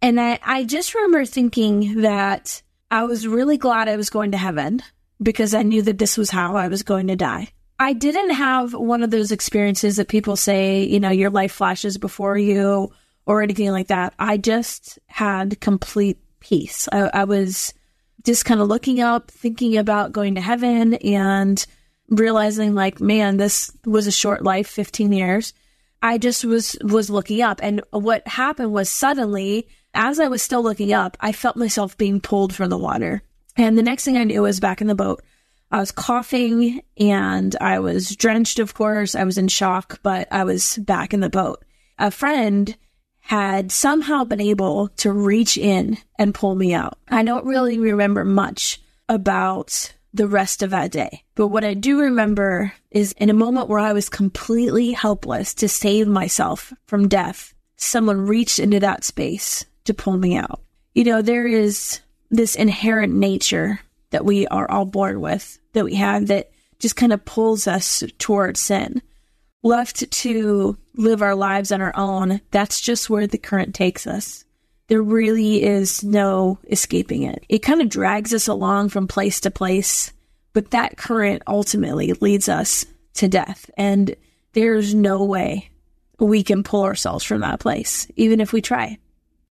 And 0.02 0.21
I, 0.21 0.38
I 0.43 0.64
just 0.64 0.95
remember 0.95 1.25
thinking 1.25 2.02
that 2.02 2.62
I 2.90 3.05
was 3.05 3.26
really 3.26 3.57
glad 3.57 3.88
I 3.88 3.97
was 3.97 4.11
going 4.11 4.33
to 4.33 4.38
heaven 4.38 4.83
because 5.23 5.55
I 5.55 5.62
knew 5.62 5.83
that 5.83 5.99
this 5.99 6.17
was 6.17 6.31
how 6.31 6.57
I 6.57 6.69
was 6.69 6.83
going 6.83 7.09
to 7.09 7.17
die. 7.17 7.49
I 7.80 7.94
didn't 7.94 8.32
have 8.32 8.75
one 8.75 9.02
of 9.02 9.10
those 9.10 9.32
experiences 9.32 9.96
that 9.96 10.08
people 10.08 10.37
say, 10.37 10.84
you 10.84 11.00
know, 11.00 11.08
your 11.08 11.30
life 11.30 11.50
flashes 11.50 11.96
before 11.96 12.37
you 12.37 12.92
or 13.25 13.42
anything 13.42 13.70
like 13.70 13.87
that. 13.87 14.12
I 14.18 14.37
just 14.37 14.99
had 15.06 15.62
complete 15.62 16.18
peace. 16.40 16.90
I, 16.92 17.10
I 17.14 17.25
was 17.25 17.72
just 18.22 18.44
kind 18.44 18.60
of 18.60 18.68
looking 18.68 19.00
up, 19.00 19.30
thinking 19.30 19.78
about 19.78 20.12
going 20.12 20.34
to 20.34 20.42
heaven 20.42 20.94
and 20.94 21.64
realizing 22.10 22.75
like, 22.75 23.00
man, 23.00 23.38
this 23.38 23.70
was 23.87 24.06
a 24.06 24.12
short 24.12 24.44
life, 24.44 24.68
15 24.68 25.10
years. 25.10 25.54
I 26.02 26.18
just 26.18 26.44
was, 26.44 26.76
was 26.82 27.08
looking 27.08 27.40
up. 27.40 27.60
And 27.62 27.80
what 27.92 28.28
happened 28.28 28.75
was 28.75 28.90
suddenly, 28.90 29.68
as 29.94 30.20
I 30.20 30.28
was 30.28 30.42
still 30.42 30.62
looking 30.62 30.92
up, 30.92 31.16
I 31.18 31.32
felt 31.32 31.56
myself 31.56 31.96
being 31.96 32.20
pulled 32.20 32.54
from 32.54 32.68
the 32.68 32.76
water. 32.76 33.22
And 33.56 33.78
the 33.78 33.82
next 33.82 34.04
thing 34.04 34.18
I 34.18 34.25
knew 34.25 34.40
I 34.40 34.49
was 34.49 34.60
back 34.60 34.82
in 34.82 34.87
the 34.87 34.94
boat. 34.94 35.22
I 35.71 35.79
was 35.79 35.93
coughing 35.93 36.83
and 36.97 37.55
I 37.61 37.79
was 37.79 38.17
drenched, 38.17 38.59
of 38.59 38.75
course. 38.75 39.15
I 39.15 39.25
was 39.25 39.39
in 39.39 39.49
shock, 39.49 40.00
but 40.03 40.27
I 40.31 40.45
was 40.45 40.77
back 40.79 41.15
in 41.15 41.21
the 41.21 41.31
boat. 41.31 41.65
A 41.99 42.11
friend 42.11 42.77
had 43.21 43.71
somehow 43.71 44.25
been 44.25 44.41
able 44.41 44.89
to 44.89 45.12
reach 45.12 45.57
in 45.57 45.99
and 46.19 46.35
pull 46.35 46.57
me 46.57 46.75
out. 46.75 46.99
I 47.09 47.23
don't 47.23 47.45
really 47.45 47.79
remember 47.79 48.25
much 48.25 48.81
about 49.09 49.95
the 50.12 50.27
rest 50.27 50.62
of 50.62 50.71
that 50.71 50.91
day. 50.91 51.23
But 51.37 51.49
what 51.49 51.62
I 51.62 51.75
do 51.75 52.00
remember 52.00 52.73
is 52.91 53.12
in 53.12 53.31
a 53.31 53.35
moment 53.35 53.69
where 53.69 53.79
I 53.79 53.93
was 53.93 54.09
completely 54.09 54.91
helpless 54.91 55.55
to 55.55 55.69
save 55.69 56.09
myself 56.09 56.73
from 56.87 57.07
death, 57.07 57.55
someone 57.77 58.27
reached 58.27 58.59
into 58.59 58.81
that 58.81 59.05
space 59.05 59.65
to 59.85 59.95
pull 59.95 60.17
me 60.17 60.37
out. 60.37 60.61
You 60.95 61.05
know, 61.05 61.23
there 61.23 61.47
is 61.47 62.00
this 62.29 62.57
inherent 62.57 63.15
nature 63.15 63.81
that 64.11 64.25
we 64.25 64.49
are 64.49 64.69
all 64.69 64.85
born 64.85 65.21
with 65.21 65.60
that 65.73 65.85
we 65.85 65.95
have 65.95 66.27
that 66.29 66.50
just 66.79 66.97
kind 66.97 67.12
of 67.12 67.25
pulls 67.25 67.67
us 67.67 68.03
towards 68.19 68.61
sin. 68.61 69.03
Left 69.62 70.11
to 70.11 70.79
live 70.97 71.23
our 71.23 71.35
lives 71.35 71.71
on 71.71 71.83
our 71.83 71.95
own, 71.97 72.41
that's 72.50 72.81
just 72.81 73.11
where 73.11 73.27
the 73.27 73.39
current 73.39 73.75
takes 73.75 74.07
us. 74.07 74.45
There 74.89 75.03
really 75.03 75.62
is 75.62 76.03
no 76.03 76.59
escaping 76.69 77.23
it. 77.23 77.45
It 77.49 77.59
kind 77.61 77.81
of 77.81 77.89
drags 77.89 78.35
us 78.35 78.49
along 78.49 78.89
from 78.89 79.07
place 79.07 79.41
to 79.41 79.50
place, 79.50 80.12
but 80.53 80.71
that 80.73 80.97
current 80.97 81.43
ultimately 81.47 82.12
leads 82.15 82.49
us 82.49 82.85
to 83.15 83.29
death. 83.29 83.71
And 83.77 84.17
there's 84.53 84.95
no 84.95 85.25
way 85.25 85.71
we 86.19 86.43
can 86.43 86.62
pull 86.62 86.83
ourselves 86.83 87.25
from 87.25 87.41
that 87.41 87.61
place, 87.61 88.07
even 88.17 88.41
if 88.41 88.53
we 88.53 88.61
try. 88.61 88.99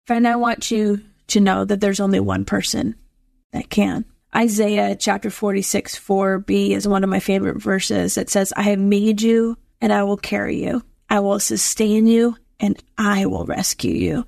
And 0.10 0.28
I 0.28 0.38
want 0.38 0.72
you 0.72 1.02
to 1.28 1.40
know 1.40 1.66
that 1.66 1.82
there's 1.82 2.00
only 2.00 2.20
one 2.20 2.46
person 2.46 2.96
that 3.52 3.70
can. 3.70 4.06
Isaiah 4.38 4.96
chapter 4.96 5.32
46, 5.32 5.98
4b 5.98 6.70
is 6.70 6.88
one 6.88 7.04
of 7.04 7.10
my 7.10 7.20
favorite 7.20 7.60
verses. 7.60 8.18
It 8.18 8.30
says, 8.30 8.54
I 8.56 8.62
have 8.64 8.78
made 8.78 9.20
you 9.20 9.58
and 9.82 9.92
I 9.92 10.04
will 10.04 10.18
carry 10.18 10.64
you. 10.64 10.84
I 11.10 11.22
will 11.22 11.40
sustain 11.40 12.06
you 12.06 12.38
and 12.60 12.78
I 13.00 13.26
will 13.26 13.46
rescue 13.46 13.96
you. 13.96 14.28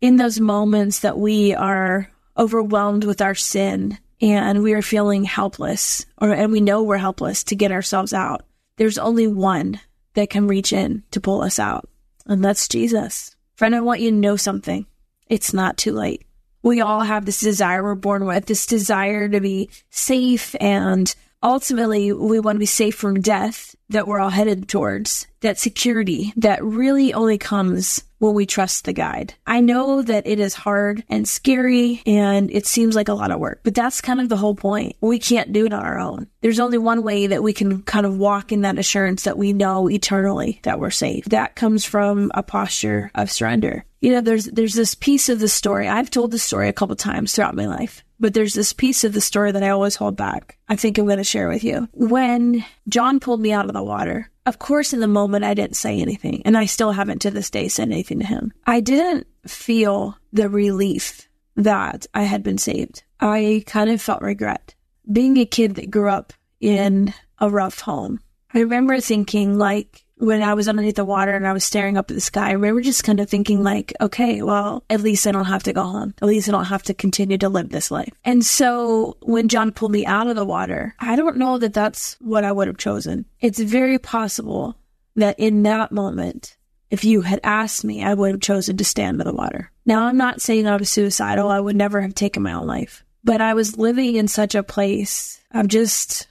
In 0.00 0.16
those 0.16 0.40
moments 0.40 1.00
that 1.00 1.18
we 1.18 1.54
are 1.54 2.10
overwhelmed 2.38 3.04
with 3.04 3.20
our 3.20 3.34
sin 3.34 3.98
and 4.22 4.62
we 4.62 4.72
are 4.72 4.80
feeling 4.80 5.24
helpless 5.24 6.06
or 6.16 6.32
and 6.32 6.50
we 6.50 6.62
know 6.62 6.82
we're 6.82 6.96
helpless 6.96 7.44
to 7.44 7.56
get 7.56 7.72
ourselves 7.72 8.14
out, 8.14 8.46
there's 8.78 8.96
only 8.96 9.26
one 9.26 9.78
that 10.14 10.30
can 10.30 10.48
reach 10.48 10.72
in 10.72 11.02
to 11.10 11.20
pull 11.20 11.42
us 11.42 11.58
out. 11.58 11.86
And 12.24 12.42
that's 12.42 12.68
Jesus. 12.68 13.36
Friend, 13.56 13.74
I 13.76 13.80
want 13.80 14.00
you 14.00 14.10
to 14.12 14.16
know 14.16 14.36
something. 14.36 14.86
It's 15.26 15.52
not 15.52 15.76
too 15.76 15.92
late. 15.92 16.25
We 16.66 16.80
all 16.80 17.02
have 17.02 17.24
this 17.24 17.38
desire 17.38 17.80
we're 17.80 17.94
born 17.94 18.26
with, 18.26 18.46
this 18.46 18.66
desire 18.66 19.28
to 19.28 19.40
be 19.40 19.70
safe 19.90 20.56
and 20.60 21.14
ultimately 21.40 22.12
we 22.12 22.40
want 22.40 22.56
to 22.56 22.58
be 22.58 22.66
safe 22.66 22.96
from 22.96 23.20
death 23.20 23.76
that 23.90 24.08
we're 24.08 24.18
all 24.18 24.30
headed 24.30 24.68
towards, 24.68 25.28
that 25.42 25.60
security 25.60 26.32
that 26.34 26.64
really 26.64 27.14
only 27.14 27.38
comes 27.38 28.02
when 28.18 28.34
we 28.34 28.46
trust 28.46 28.84
the 28.84 28.92
guide. 28.92 29.34
I 29.46 29.60
know 29.60 30.02
that 30.02 30.26
it 30.26 30.40
is 30.40 30.54
hard 30.54 31.04
and 31.08 31.28
scary 31.28 32.02
and 32.06 32.50
it 32.50 32.66
seems 32.66 32.94
like 32.94 33.08
a 33.08 33.14
lot 33.14 33.30
of 33.30 33.40
work, 33.40 33.60
but 33.62 33.74
that's 33.74 34.00
kind 34.00 34.20
of 34.20 34.28
the 34.28 34.36
whole 34.36 34.54
point. 34.54 34.96
We 35.00 35.18
can't 35.18 35.52
do 35.52 35.66
it 35.66 35.72
on 35.72 35.84
our 35.84 35.98
own. 35.98 36.28
There's 36.40 36.60
only 36.60 36.78
one 36.78 37.02
way 37.02 37.26
that 37.26 37.42
we 37.42 37.52
can 37.52 37.82
kind 37.82 38.06
of 38.06 38.18
walk 38.18 38.52
in 38.52 38.62
that 38.62 38.78
assurance 38.78 39.24
that 39.24 39.38
we 39.38 39.52
know 39.52 39.90
eternally 39.90 40.60
that 40.62 40.80
we're 40.80 40.90
safe. 40.90 41.24
That 41.26 41.56
comes 41.56 41.84
from 41.84 42.30
a 42.34 42.42
posture 42.42 43.10
of 43.14 43.30
surrender. 43.30 43.84
You 44.00 44.12
know, 44.12 44.20
there's 44.20 44.44
there's 44.44 44.74
this 44.74 44.94
piece 44.94 45.28
of 45.28 45.40
the 45.40 45.48
story. 45.48 45.88
I've 45.88 46.10
told 46.10 46.30
the 46.30 46.38
story 46.38 46.68
a 46.68 46.72
couple 46.72 46.96
times 46.96 47.34
throughout 47.34 47.56
my 47.56 47.66
life 47.66 48.04
but 48.18 48.34
there's 48.34 48.54
this 48.54 48.72
piece 48.72 49.04
of 49.04 49.12
the 49.12 49.20
story 49.20 49.52
that 49.52 49.62
I 49.62 49.70
always 49.70 49.96
hold 49.96 50.16
back. 50.16 50.58
I 50.68 50.76
think 50.76 50.98
I'm 50.98 51.06
going 51.06 51.18
to 51.18 51.24
share 51.24 51.48
with 51.48 51.64
you. 51.64 51.88
When 51.92 52.64
John 52.88 53.20
pulled 53.20 53.40
me 53.40 53.52
out 53.52 53.66
of 53.66 53.72
the 53.72 53.82
water, 53.82 54.30
of 54.46 54.58
course, 54.58 54.92
in 54.92 55.00
the 55.00 55.08
moment, 55.08 55.44
I 55.44 55.54
didn't 55.54 55.76
say 55.76 56.00
anything, 56.00 56.42
and 56.44 56.56
I 56.56 56.66
still 56.66 56.92
haven't 56.92 57.20
to 57.22 57.30
this 57.30 57.50
day 57.50 57.68
said 57.68 57.88
anything 57.88 58.20
to 58.20 58.26
him. 58.26 58.52
I 58.66 58.80
didn't 58.80 59.26
feel 59.46 60.16
the 60.32 60.48
relief 60.48 61.28
that 61.56 62.06
I 62.14 62.22
had 62.22 62.42
been 62.42 62.58
saved. 62.58 63.02
I 63.20 63.64
kind 63.66 63.90
of 63.90 64.00
felt 64.00 64.22
regret. 64.22 64.74
Being 65.10 65.36
a 65.36 65.46
kid 65.46 65.74
that 65.76 65.90
grew 65.90 66.08
up 66.08 66.32
in 66.60 67.12
a 67.38 67.50
rough 67.50 67.80
home, 67.80 68.20
I 68.54 68.60
remember 68.60 69.00
thinking, 69.00 69.58
like, 69.58 70.05
when 70.18 70.42
I 70.42 70.54
was 70.54 70.66
underneath 70.66 70.96
the 70.96 71.04
water 71.04 71.32
and 71.32 71.46
I 71.46 71.52
was 71.52 71.64
staring 71.64 71.96
up 71.96 72.10
at 72.10 72.14
the 72.14 72.20
sky, 72.20 72.48
I 72.48 72.52
remember 72.52 72.80
just 72.80 73.04
kind 73.04 73.20
of 73.20 73.28
thinking 73.28 73.62
like, 73.62 73.92
okay, 74.00 74.42
well, 74.42 74.82
at 74.88 75.02
least 75.02 75.26
I 75.26 75.32
don't 75.32 75.44
have 75.44 75.62
to 75.64 75.72
go 75.72 75.82
home. 75.82 76.14
At 76.22 76.28
least 76.28 76.48
I 76.48 76.52
don't 76.52 76.64
have 76.64 76.82
to 76.84 76.94
continue 76.94 77.36
to 77.38 77.48
live 77.48 77.68
this 77.68 77.90
life. 77.90 78.12
And 78.24 78.44
so 78.44 79.18
when 79.20 79.48
John 79.48 79.72
pulled 79.72 79.92
me 79.92 80.06
out 80.06 80.26
of 80.26 80.36
the 80.36 80.44
water, 80.44 80.94
I 80.98 81.16
don't 81.16 81.36
know 81.36 81.58
that 81.58 81.74
that's 81.74 82.16
what 82.20 82.44
I 82.44 82.52
would 82.52 82.66
have 82.66 82.78
chosen. 82.78 83.26
It's 83.40 83.60
very 83.60 83.98
possible 83.98 84.76
that 85.16 85.38
in 85.38 85.62
that 85.64 85.92
moment, 85.92 86.56
if 86.90 87.04
you 87.04 87.20
had 87.20 87.40
asked 87.42 87.84
me, 87.84 88.02
I 88.02 88.14
would 88.14 88.30
have 88.30 88.40
chosen 88.40 88.76
to 88.78 88.84
stay 88.84 89.04
under 89.04 89.24
the 89.24 89.34
water. 89.34 89.70
Now, 89.84 90.06
I'm 90.06 90.16
not 90.16 90.40
saying 90.40 90.66
I 90.66 90.76
was 90.76 90.88
suicidal. 90.88 91.50
I 91.50 91.60
would 91.60 91.76
never 91.76 92.00
have 92.00 92.14
taken 92.14 92.42
my 92.42 92.52
own 92.52 92.66
life, 92.66 93.04
but 93.22 93.40
I 93.40 93.54
was 93.54 93.76
living 93.76 94.16
in 94.16 94.28
such 94.28 94.54
a 94.54 94.62
place 94.62 95.42
of 95.52 95.68
just 95.68 96.28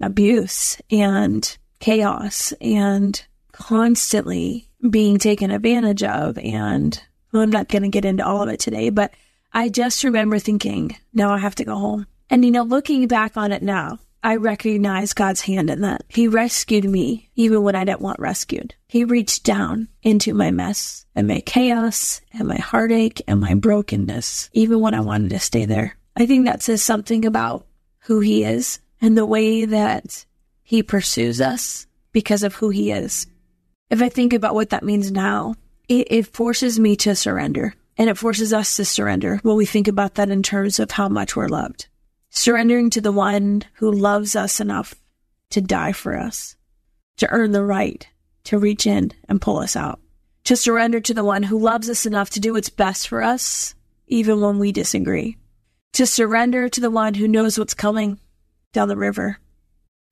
abuse 0.00 0.80
and 0.90 1.56
chaos 1.80 2.52
and 2.60 3.24
constantly 3.58 4.68
being 4.88 5.18
taken 5.18 5.50
advantage 5.50 6.02
of. 6.02 6.38
And 6.38 7.00
well, 7.32 7.42
I'm 7.42 7.50
not 7.50 7.68
going 7.68 7.82
to 7.82 7.88
get 7.88 8.04
into 8.04 8.26
all 8.26 8.42
of 8.42 8.48
it 8.48 8.60
today, 8.60 8.90
but 8.90 9.12
I 9.52 9.68
just 9.68 10.04
remember 10.04 10.38
thinking, 10.38 10.96
now 11.12 11.32
I 11.32 11.38
have 11.38 11.54
to 11.56 11.64
go 11.64 11.74
home. 11.74 12.06
And, 12.30 12.44
you 12.44 12.50
know, 12.50 12.62
looking 12.62 13.06
back 13.08 13.36
on 13.36 13.52
it 13.52 13.62
now, 13.62 13.98
I 14.22 14.36
recognize 14.36 15.12
God's 15.12 15.40
hand 15.42 15.70
in 15.70 15.80
that. 15.82 16.04
He 16.08 16.28
rescued 16.28 16.84
me 16.84 17.30
even 17.34 17.62
when 17.62 17.74
I 17.74 17.84
didn't 17.84 18.00
want 18.00 18.18
rescued. 18.18 18.74
He 18.86 19.04
reached 19.04 19.44
down 19.44 19.88
into 20.02 20.34
my 20.34 20.50
mess 20.50 21.06
and 21.14 21.28
my 21.28 21.40
chaos 21.40 22.20
and 22.32 22.48
my 22.48 22.56
heartache 22.56 23.22
and 23.26 23.40
my 23.40 23.54
brokenness, 23.54 24.50
even 24.52 24.80
when 24.80 24.94
I 24.94 25.00
wanted 25.00 25.30
to 25.30 25.38
stay 25.38 25.64
there. 25.64 25.96
I 26.16 26.26
think 26.26 26.46
that 26.46 26.62
says 26.62 26.82
something 26.82 27.24
about 27.24 27.66
who 28.00 28.20
He 28.20 28.44
is 28.44 28.80
and 29.00 29.16
the 29.16 29.26
way 29.26 29.64
that 29.64 30.24
He 30.62 30.82
pursues 30.82 31.40
us 31.40 31.86
because 32.12 32.42
of 32.42 32.56
who 32.56 32.70
He 32.70 32.90
is. 32.90 33.26
If 33.90 34.02
I 34.02 34.08
think 34.08 34.32
about 34.32 34.54
what 34.54 34.70
that 34.70 34.84
means 34.84 35.10
now, 35.10 35.54
it, 35.88 36.08
it 36.10 36.26
forces 36.26 36.78
me 36.78 36.96
to 36.96 37.14
surrender 37.14 37.74
and 37.96 38.08
it 38.10 38.18
forces 38.18 38.52
us 38.52 38.76
to 38.76 38.84
surrender 38.84 39.38
when 39.42 39.56
we 39.56 39.66
think 39.66 39.88
about 39.88 40.14
that 40.14 40.30
in 40.30 40.42
terms 40.42 40.78
of 40.78 40.90
how 40.90 41.08
much 41.08 41.34
we're 41.34 41.48
loved. 41.48 41.88
Surrendering 42.30 42.90
to 42.90 43.00
the 43.00 43.12
one 43.12 43.64
who 43.74 43.90
loves 43.90 44.36
us 44.36 44.60
enough 44.60 44.94
to 45.50 45.60
die 45.60 45.92
for 45.92 46.16
us, 46.16 46.56
to 47.16 47.28
earn 47.30 47.52
the 47.52 47.64
right 47.64 48.06
to 48.44 48.58
reach 48.58 48.86
in 48.86 49.12
and 49.28 49.42
pull 49.42 49.58
us 49.58 49.76
out, 49.76 50.00
to 50.44 50.56
surrender 50.56 51.00
to 51.00 51.12
the 51.12 51.24
one 51.24 51.42
who 51.42 51.58
loves 51.58 51.90
us 51.90 52.06
enough 52.06 52.30
to 52.30 52.40
do 52.40 52.54
what's 52.54 52.70
best 52.70 53.06
for 53.06 53.22
us, 53.22 53.74
even 54.06 54.40
when 54.40 54.58
we 54.58 54.72
disagree, 54.72 55.36
to 55.92 56.06
surrender 56.06 56.66
to 56.68 56.80
the 56.80 56.90
one 56.90 57.12
who 57.12 57.28
knows 57.28 57.58
what's 57.58 57.74
coming 57.74 58.18
down 58.72 58.88
the 58.88 58.96
river 58.96 59.38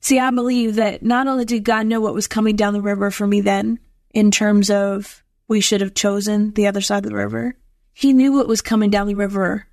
See, 0.01 0.19
I 0.19 0.31
believe 0.31 0.77
that 0.77 1.03
not 1.03 1.27
only 1.27 1.45
did 1.45 1.65
God 1.65 1.87
know 1.87 2.01
what 2.01 2.15
was 2.15 2.27
coming 2.27 2.57
down 2.57 2.75
the 2.75 2.83
river 2.83 3.11
for 3.11 3.27
me 3.27 3.41
then, 3.41 3.79
in 4.11 4.31
terms 4.31 4.71
of 4.71 5.23
we 5.49 5.61
should 5.61 5.81
have 5.81 5.95
chosen 5.95 6.53
the 6.53 6.67
other 6.67 6.81
side 6.81 7.05
of 7.05 7.11
the 7.11 7.17
river, 7.17 7.57
He 7.93 8.13
knew 8.13 8.33
what 8.33 8.49
was 8.49 8.61
coming 8.61 8.91
down 8.91 9.07
the 9.07 9.15
river 9.15 9.67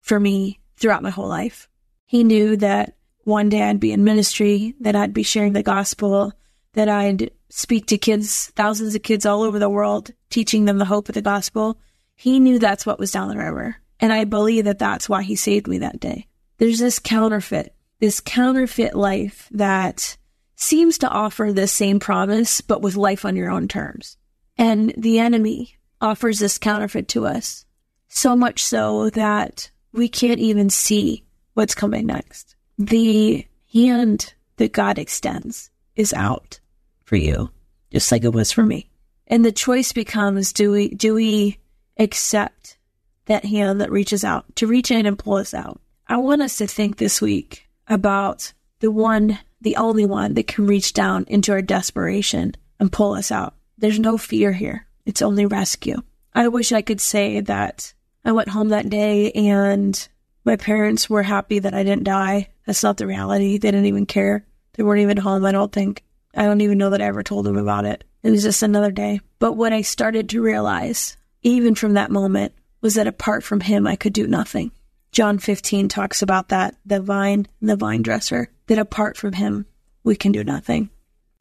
for 0.00 0.18
me 0.18 0.60
throughout 0.76 1.02
my 1.02 1.10
whole 1.10 1.28
life. 1.28 1.68
He 2.06 2.24
knew 2.24 2.56
that 2.56 2.96
one 3.24 3.48
day 3.48 3.62
I'd 3.62 3.78
be 3.78 3.92
in 3.92 4.04
ministry, 4.04 4.74
that 4.80 4.96
I'd 4.96 5.14
be 5.14 5.22
sharing 5.22 5.52
the 5.52 5.62
gospel, 5.62 6.32
that 6.72 6.88
I'd 6.88 7.30
speak 7.50 7.86
to 7.86 7.98
kids, 7.98 8.48
thousands 8.56 8.94
of 8.94 9.02
kids 9.02 9.26
all 9.26 9.42
over 9.42 9.58
the 9.58 9.68
world, 9.68 10.10
teaching 10.30 10.64
them 10.64 10.78
the 10.78 10.84
hope 10.86 11.08
of 11.08 11.14
the 11.14 11.22
gospel. 11.22 11.78
He 12.16 12.40
knew 12.40 12.58
that's 12.58 12.86
what 12.86 12.98
was 12.98 13.12
down 13.12 13.28
the 13.28 13.36
river. 13.36 13.76
And 14.00 14.12
I 14.12 14.24
believe 14.24 14.64
that 14.64 14.78
that's 14.78 15.08
why 15.08 15.22
he 15.22 15.36
saved 15.36 15.68
me 15.68 15.78
that 15.78 16.00
day. 16.00 16.26
There's 16.58 16.78
this 16.78 16.98
counterfeit 16.98 17.74
this 18.00 18.20
counterfeit 18.20 18.94
life 18.94 19.48
that 19.50 20.16
seems 20.56 20.98
to 20.98 21.08
offer 21.08 21.52
the 21.52 21.66
same 21.66 22.00
promise, 22.00 22.60
but 22.60 22.82
with 22.82 22.96
life 22.96 23.24
on 23.24 23.36
your 23.36 23.50
own 23.50 23.68
terms. 23.68 24.16
And 24.56 24.92
the 24.96 25.18
enemy 25.18 25.76
offers 26.00 26.38
this 26.38 26.58
counterfeit 26.58 27.08
to 27.08 27.26
us, 27.26 27.64
so 28.08 28.36
much 28.36 28.62
so 28.62 29.10
that 29.10 29.70
we 29.92 30.08
can't 30.08 30.40
even 30.40 30.70
see 30.70 31.24
what's 31.54 31.74
coming 31.74 32.06
next. 32.06 32.56
The 32.78 33.46
hand 33.72 34.34
that 34.56 34.72
God 34.72 34.98
extends 34.98 35.70
is 35.96 36.12
out 36.12 36.60
for 37.04 37.16
you, 37.16 37.50
just 37.90 38.10
like 38.12 38.24
it 38.24 38.32
was 38.32 38.52
for 38.52 38.64
me. 38.64 38.90
And 39.26 39.44
the 39.44 39.52
choice 39.52 39.92
becomes 39.92 40.52
do 40.52 40.72
we 40.72 40.88
do 40.88 41.14
we 41.14 41.58
accept 41.98 42.78
that 43.26 43.44
hand 43.44 43.80
that 43.80 43.90
reaches 43.90 44.24
out 44.24 44.44
to 44.56 44.66
reach 44.66 44.90
in 44.90 45.06
and 45.06 45.18
pull 45.18 45.34
us 45.34 45.52
out? 45.52 45.80
I 46.06 46.16
want 46.16 46.42
us 46.42 46.56
to 46.58 46.66
think 46.66 46.96
this 46.96 47.20
week 47.20 47.67
about 47.88 48.52
the 48.80 48.90
one, 48.90 49.38
the 49.60 49.76
only 49.76 50.06
one 50.06 50.34
that 50.34 50.46
can 50.46 50.66
reach 50.66 50.92
down 50.92 51.24
into 51.28 51.52
our 51.52 51.62
desperation 51.62 52.54
and 52.78 52.92
pull 52.92 53.14
us 53.14 53.32
out. 53.32 53.54
There's 53.76 53.98
no 53.98 54.18
fear 54.18 54.52
here. 54.52 54.86
It's 55.06 55.22
only 55.22 55.46
rescue. 55.46 56.02
I 56.34 56.48
wish 56.48 56.72
I 56.72 56.82
could 56.82 57.00
say 57.00 57.40
that 57.40 57.92
I 58.24 58.32
went 58.32 58.50
home 58.50 58.68
that 58.68 58.90
day 58.90 59.32
and 59.32 60.08
my 60.44 60.56
parents 60.56 61.10
were 61.10 61.22
happy 61.22 61.58
that 61.58 61.74
I 61.74 61.82
didn't 61.82 62.04
die. 62.04 62.48
That's 62.66 62.82
not 62.82 62.96
the 62.96 63.06
reality. 63.06 63.58
They 63.58 63.70
didn't 63.70 63.86
even 63.86 64.06
care. 64.06 64.44
They 64.74 64.82
weren't 64.82 65.02
even 65.02 65.16
home, 65.16 65.44
I 65.44 65.52
don't 65.52 65.72
think. 65.72 66.04
I 66.34 66.44
don't 66.44 66.60
even 66.60 66.78
know 66.78 66.90
that 66.90 67.02
I 67.02 67.06
ever 67.06 67.22
told 67.22 67.46
them 67.46 67.56
about 67.56 67.84
it. 67.84 68.04
It 68.22 68.30
was 68.30 68.42
just 68.42 68.62
another 68.62 68.90
day. 68.90 69.20
But 69.38 69.54
what 69.54 69.72
I 69.72 69.82
started 69.82 70.28
to 70.28 70.42
realize, 70.42 71.16
even 71.42 71.74
from 71.74 71.94
that 71.94 72.10
moment, 72.10 72.52
was 72.80 72.94
that 72.94 73.06
apart 73.06 73.42
from 73.42 73.60
him, 73.60 73.86
I 73.86 73.96
could 73.96 74.12
do 74.12 74.26
nothing. 74.26 74.70
John 75.18 75.40
15 75.40 75.88
talks 75.88 76.22
about 76.22 76.50
that, 76.50 76.76
the 76.86 77.00
vine, 77.00 77.48
the 77.60 77.74
vine 77.74 78.02
dresser, 78.02 78.52
that 78.68 78.78
apart 78.78 79.16
from 79.16 79.32
him, 79.32 79.66
we 80.04 80.14
can 80.14 80.30
do 80.30 80.44
nothing. 80.44 80.90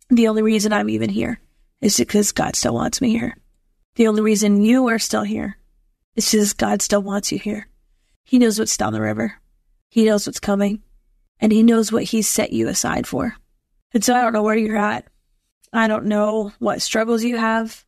The 0.10 0.28
only 0.30 0.42
reason 0.42 0.74
I'm 0.74 0.90
even 0.90 1.12
here 1.12 1.40
is 1.80 1.96
because 1.96 2.32
God 2.32 2.56
still 2.56 2.74
wants 2.74 3.02
me 3.02 3.12
here. 3.12 3.38
The 3.94 4.08
only 4.08 4.24
reason 4.24 4.64
you 4.64 4.88
are 4.88 4.98
still 4.98 5.22
here 5.22 5.60
is 6.16 6.32
because 6.32 6.54
God 6.54 6.82
still 6.82 7.04
wants 7.04 7.32
you 7.32 7.38
here. 7.38 7.68
He 8.24 8.40
knows 8.40 8.58
what's 8.58 8.76
down 8.78 8.94
the 8.94 9.00
river. 9.00 9.36
He 9.90 10.06
knows 10.06 10.26
what's 10.26 10.40
coming. 10.40 10.82
And 11.40 11.52
he 11.52 11.62
knows 11.62 11.92
what 11.92 12.02
he's 12.02 12.28
set 12.28 12.52
you 12.52 12.70
aside 12.70 13.06
for. 13.06 13.36
And 13.94 14.04
so 14.04 14.16
I 14.16 14.24
don't 14.24 14.34
know 14.34 14.42
where 14.42 14.58
you're 14.58 14.76
at. 14.76 15.06
I 15.72 15.88
don't 15.88 16.06
know 16.06 16.52
what 16.58 16.82
struggles 16.82 17.24
you 17.24 17.38
have 17.38 17.86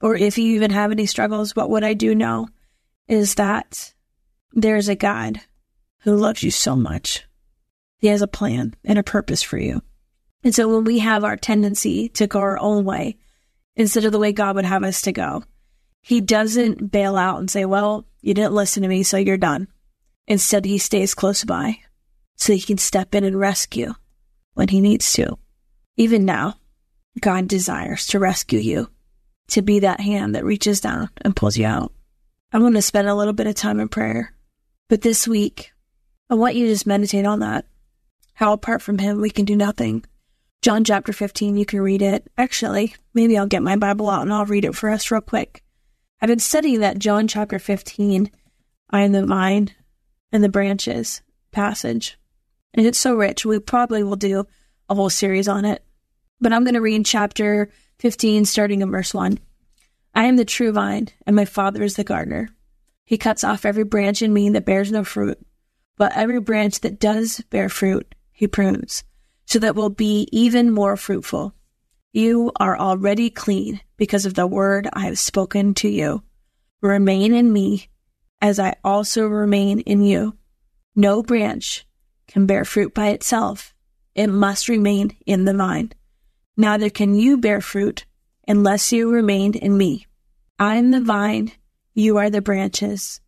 or 0.00 0.14
if 0.14 0.38
you 0.38 0.54
even 0.54 0.70
have 0.70 0.92
any 0.92 1.06
struggles, 1.06 1.52
but 1.52 1.68
what 1.68 1.82
I 1.82 1.94
do 1.94 2.14
know 2.14 2.46
is 3.08 3.34
that 3.34 3.92
there's 4.52 4.88
a 4.88 4.94
God 4.94 5.40
who 6.00 6.16
loves 6.16 6.42
you 6.42 6.50
so 6.50 6.76
much. 6.76 7.24
He 7.98 8.08
has 8.08 8.22
a 8.22 8.26
plan 8.26 8.74
and 8.84 8.98
a 8.98 9.02
purpose 9.02 9.42
for 9.42 9.58
you. 9.58 9.82
And 10.44 10.54
so 10.54 10.68
when 10.68 10.84
we 10.84 10.98
have 10.98 11.24
our 11.24 11.36
tendency 11.36 12.08
to 12.10 12.26
go 12.26 12.40
our 12.40 12.58
own 12.58 12.84
way 12.84 13.16
instead 13.76 14.04
of 14.04 14.12
the 14.12 14.18
way 14.18 14.32
God 14.32 14.56
would 14.56 14.64
have 14.64 14.82
us 14.82 15.02
to 15.02 15.12
go, 15.12 15.44
he 16.00 16.20
doesn't 16.20 16.90
bail 16.90 17.16
out 17.16 17.38
and 17.38 17.48
say, 17.48 17.64
well, 17.64 18.06
you 18.20 18.34
didn't 18.34 18.54
listen 18.54 18.82
to 18.82 18.88
me, 18.88 19.04
so 19.04 19.16
you're 19.16 19.36
done. 19.36 19.68
Instead, 20.26 20.64
he 20.64 20.78
stays 20.78 21.14
close 21.14 21.44
by 21.44 21.78
so 22.36 22.52
he 22.52 22.60
can 22.60 22.78
step 22.78 23.14
in 23.14 23.24
and 23.24 23.38
rescue 23.38 23.94
when 24.54 24.68
he 24.68 24.80
needs 24.80 25.12
to. 25.12 25.38
Even 25.96 26.24
now, 26.24 26.56
God 27.20 27.46
desires 27.46 28.06
to 28.08 28.18
rescue 28.18 28.58
you, 28.58 28.88
to 29.48 29.62
be 29.62 29.80
that 29.80 30.00
hand 30.00 30.34
that 30.34 30.44
reaches 30.44 30.80
down 30.80 31.10
and 31.18 31.36
pulls 31.36 31.56
you 31.56 31.66
out. 31.66 31.92
I 32.52 32.58
want 32.58 32.74
to 32.74 32.82
spend 32.82 33.08
a 33.08 33.14
little 33.14 33.32
bit 33.32 33.46
of 33.46 33.54
time 33.54 33.78
in 33.78 33.88
prayer, 33.88 34.34
but 34.88 35.02
this 35.02 35.26
week, 35.26 35.72
I 36.30 36.34
want 36.34 36.54
you 36.54 36.66
to 36.66 36.72
just 36.72 36.86
meditate 36.86 37.26
on 37.26 37.40
that. 37.40 37.66
How 38.34 38.52
apart 38.52 38.82
from 38.82 38.98
him, 38.98 39.20
we 39.20 39.30
can 39.30 39.44
do 39.44 39.56
nothing. 39.56 40.04
John 40.62 40.84
chapter 40.84 41.12
15, 41.12 41.56
you 41.56 41.66
can 41.66 41.80
read 41.80 42.02
it. 42.02 42.30
Actually, 42.38 42.94
maybe 43.14 43.36
I'll 43.36 43.46
get 43.46 43.62
my 43.62 43.76
Bible 43.76 44.08
out 44.08 44.22
and 44.22 44.32
I'll 44.32 44.46
read 44.46 44.64
it 44.64 44.74
for 44.74 44.90
us 44.90 45.10
real 45.10 45.20
quick. 45.20 45.62
I've 46.20 46.28
been 46.28 46.38
studying 46.38 46.80
that 46.80 46.98
John 46.98 47.26
chapter 47.26 47.58
15, 47.58 48.30
I 48.90 49.00
am 49.00 49.12
the 49.12 49.26
vine 49.26 49.70
and 50.30 50.44
the 50.44 50.48
branches 50.48 51.20
passage. 51.50 52.18
And 52.74 52.86
it's 52.86 52.98
so 52.98 53.14
rich. 53.14 53.44
We 53.44 53.58
probably 53.58 54.02
will 54.02 54.16
do 54.16 54.46
a 54.88 54.94
whole 54.94 55.10
series 55.10 55.48
on 55.48 55.64
it. 55.64 55.84
But 56.40 56.52
I'm 56.52 56.64
going 56.64 56.74
to 56.74 56.80
read 56.80 57.06
chapter 57.06 57.70
15, 57.98 58.44
starting 58.44 58.82
in 58.82 58.90
verse 58.90 59.12
1. 59.12 59.38
I 60.14 60.24
am 60.24 60.36
the 60.36 60.44
true 60.44 60.72
vine, 60.72 61.08
and 61.26 61.36
my 61.36 61.44
Father 61.44 61.82
is 61.82 61.96
the 61.96 62.04
gardener. 62.04 62.50
He 63.04 63.18
cuts 63.18 63.44
off 63.44 63.64
every 63.64 63.84
branch 63.84 64.22
in 64.22 64.32
me 64.32 64.50
that 64.50 64.64
bears 64.64 64.90
no 64.90 65.04
fruit, 65.04 65.38
but 65.96 66.16
every 66.16 66.40
branch 66.40 66.80
that 66.80 67.00
does 67.00 67.40
bear 67.50 67.68
fruit, 67.68 68.14
he 68.32 68.46
prunes, 68.46 69.04
so 69.44 69.58
that 69.58 69.74
will 69.74 69.90
be 69.90 70.28
even 70.32 70.70
more 70.70 70.96
fruitful. 70.96 71.54
You 72.12 72.52
are 72.60 72.78
already 72.78 73.30
clean 73.30 73.80
because 73.96 74.26
of 74.26 74.34
the 74.34 74.46
word 74.46 74.88
I 74.92 75.06
have 75.06 75.18
spoken 75.18 75.74
to 75.74 75.88
you. 75.88 76.22
Remain 76.80 77.34
in 77.34 77.52
me 77.52 77.88
as 78.40 78.58
I 78.58 78.74
also 78.84 79.26
remain 79.26 79.80
in 79.80 80.02
you. 80.02 80.36
No 80.94 81.22
branch 81.22 81.86
can 82.26 82.46
bear 82.46 82.64
fruit 82.64 82.92
by 82.92 83.08
itself. 83.08 83.72
It 84.14 84.26
must 84.26 84.68
remain 84.68 85.16
in 85.24 85.44
the 85.44 85.54
vine. 85.54 85.92
Neither 86.56 86.90
can 86.90 87.14
you 87.14 87.38
bear 87.38 87.60
fruit 87.60 88.04
unless 88.46 88.92
you 88.92 89.10
remain 89.10 89.54
in 89.54 89.76
me. 89.76 90.06
I 90.58 90.76
am 90.76 90.90
the 90.90 91.00
vine, 91.00 91.52
you 91.94 92.18
are 92.18 92.30
the 92.30 92.40
branches. 92.40 93.20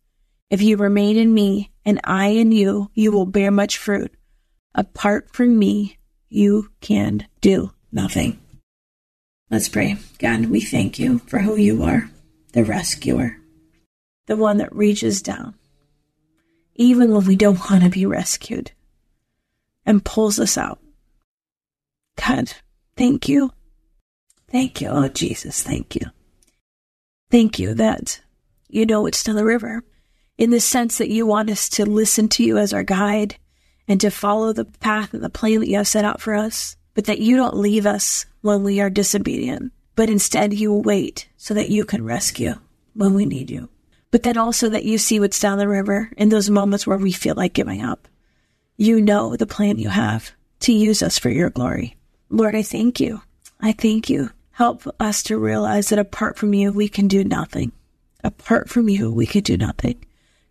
If 0.49 0.61
you 0.61 0.77
remain 0.77 1.17
in 1.17 1.33
me 1.33 1.71
and 1.83 1.99
I 2.03 2.27
in 2.27 2.51
you, 2.51 2.89
you 2.93 3.11
will 3.11 3.25
bear 3.25 3.51
much 3.51 3.77
fruit. 3.77 4.13
Apart 4.73 5.33
from 5.33 5.57
me, 5.57 5.97
you 6.29 6.69
can 6.81 7.27
do 7.41 7.71
nothing. 7.91 8.39
Let's 9.49 9.69
pray. 9.69 9.97
God, 10.19 10.47
we 10.47 10.61
thank 10.61 10.99
you 10.99 11.19
for 11.19 11.39
who 11.39 11.55
you 11.55 11.83
are, 11.83 12.09
the 12.53 12.63
rescuer, 12.63 13.37
the 14.25 14.35
one 14.35 14.57
that 14.57 14.75
reaches 14.75 15.21
down, 15.21 15.55
even 16.75 17.13
when 17.13 17.25
we 17.25 17.35
don't 17.35 17.69
want 17.69 17.83
to 17.83 17.89
be 17.89 18.05
rescued, 18.05 18.71
and 19.85 20.03
pulls 20.03 20.39
us 20.39 20.57
out. 20.57 20.79
God, 22.17 22.53
thank 22.97 23.29
you. 23.29 23.51
Thank 24.49 24.81
you. 24.81 24.89
Oh, 24.89 25.07
Jesus, 25.09 25.61
thank 25.61 25.95
you. 25.95 26.07
Thank 27.29 27.59
you 27.59 27.73
that 27.75 28.21
you 28.69 28.85
know 28.85 29.05
it's 29.05 29.17
still 29.17 29.37
a 29.37 29.45
river 29.45 29.83
in 30.37 30.49
the 30.49 30.59
sense 30.59 30.97
that 30.97 31.09
you 31.09 31.25
want 31.25 31.49
us 31.49 31.69
to 31.69 31.85
listen 31.85 32.27
to 32.27 32.43
you 32.43 32.57
as 32.57 32.73
our 32.73 32.83
guide 32.83 33.37
and 33.87 34.01
to 34.01 34.09
follow 34.09 34.51
the 34.51 34.65
path 34.65 35.13
and 35.13 35.23
the 35.23 35.29
plan 35.29 35.59
that 35.59 35.69
you 35.69 35.77
have 35.77 35.87
set 35.87 36.05
out 36.05 36.21
for 36.21 36.33
us 36.33 36.75
but 36.95 37.05
that 37.05 37.19
you 37.19 37.35
don't 37.35 37.57
leave 37.57 37.85
us 37.85 38.25
when 38.41 38.63
we 38.63 38.79
are 38.79 38.89
disobedient, 38.89 39.71
but 39.95 40.09
instead 40.09 40.53
you 40.53 40.73
wait 40.73 41.27
so 41.37 41.53
that 41.53 41.69
you 41.69 41.85
can 41.85 42.03
rescue 42.03 42.55
when 42.95 43.13
we 43.13 43.25
need 43.25 43.51
you. 43.51 43.69
But 44.09 44.23
then 44.23 44.37
also 44.37 44.69
that 44.69 44.85
you 44.85 44.97
see 44.97 45.19
what's 45.19 45.39
down 45.39 45.57
the 45.57 45.67
river 45.67 46.09
in 46.17 46.29
those 46.29 46.49
moments 46.49 46.87
where 46.87 46.97
we 46.97 47.11
feel 47.11 47.35
like 47.35 47.53
giving 47.53 47.83
up. 47.83 48.07
You 48.77 49.01
know 49.01 49.35
the 49.35 49.45
plan 49.45 49.77
you 49.77 49.89
have 49.89 50.31
to 50.61 50.71
use 50.73 51.03
us 51.03 51.19
for 51.19 51.29
your 51.29 51.49
glory. 51.49 51.97
Lord, 52.29 52.55
I 52.55 52.61
thank 52.63 52.99
you. 52.99 53.21
I 53.59 53.73
thank 53.73 54.09
you. 54.09 54.29
Help 54.51 54.83
us 54.99 55.21
to 55.23 55.37
realize 55.37 55.89
that 55.89 55.99
apart 55.99 56.37
from 56.37 56.53
you, 56.53 56.71
we 56.71 56.87
can 56.87 57.07
do 57.09 57.23
nothing. 57.25 57.73
Apart 58.25 58.69
from 58.69 58.89
you, 58.89 59.11
we 59.11 59.27
could 59.27 59.43
do 59.43 59.55
nothing. 59.55 60.03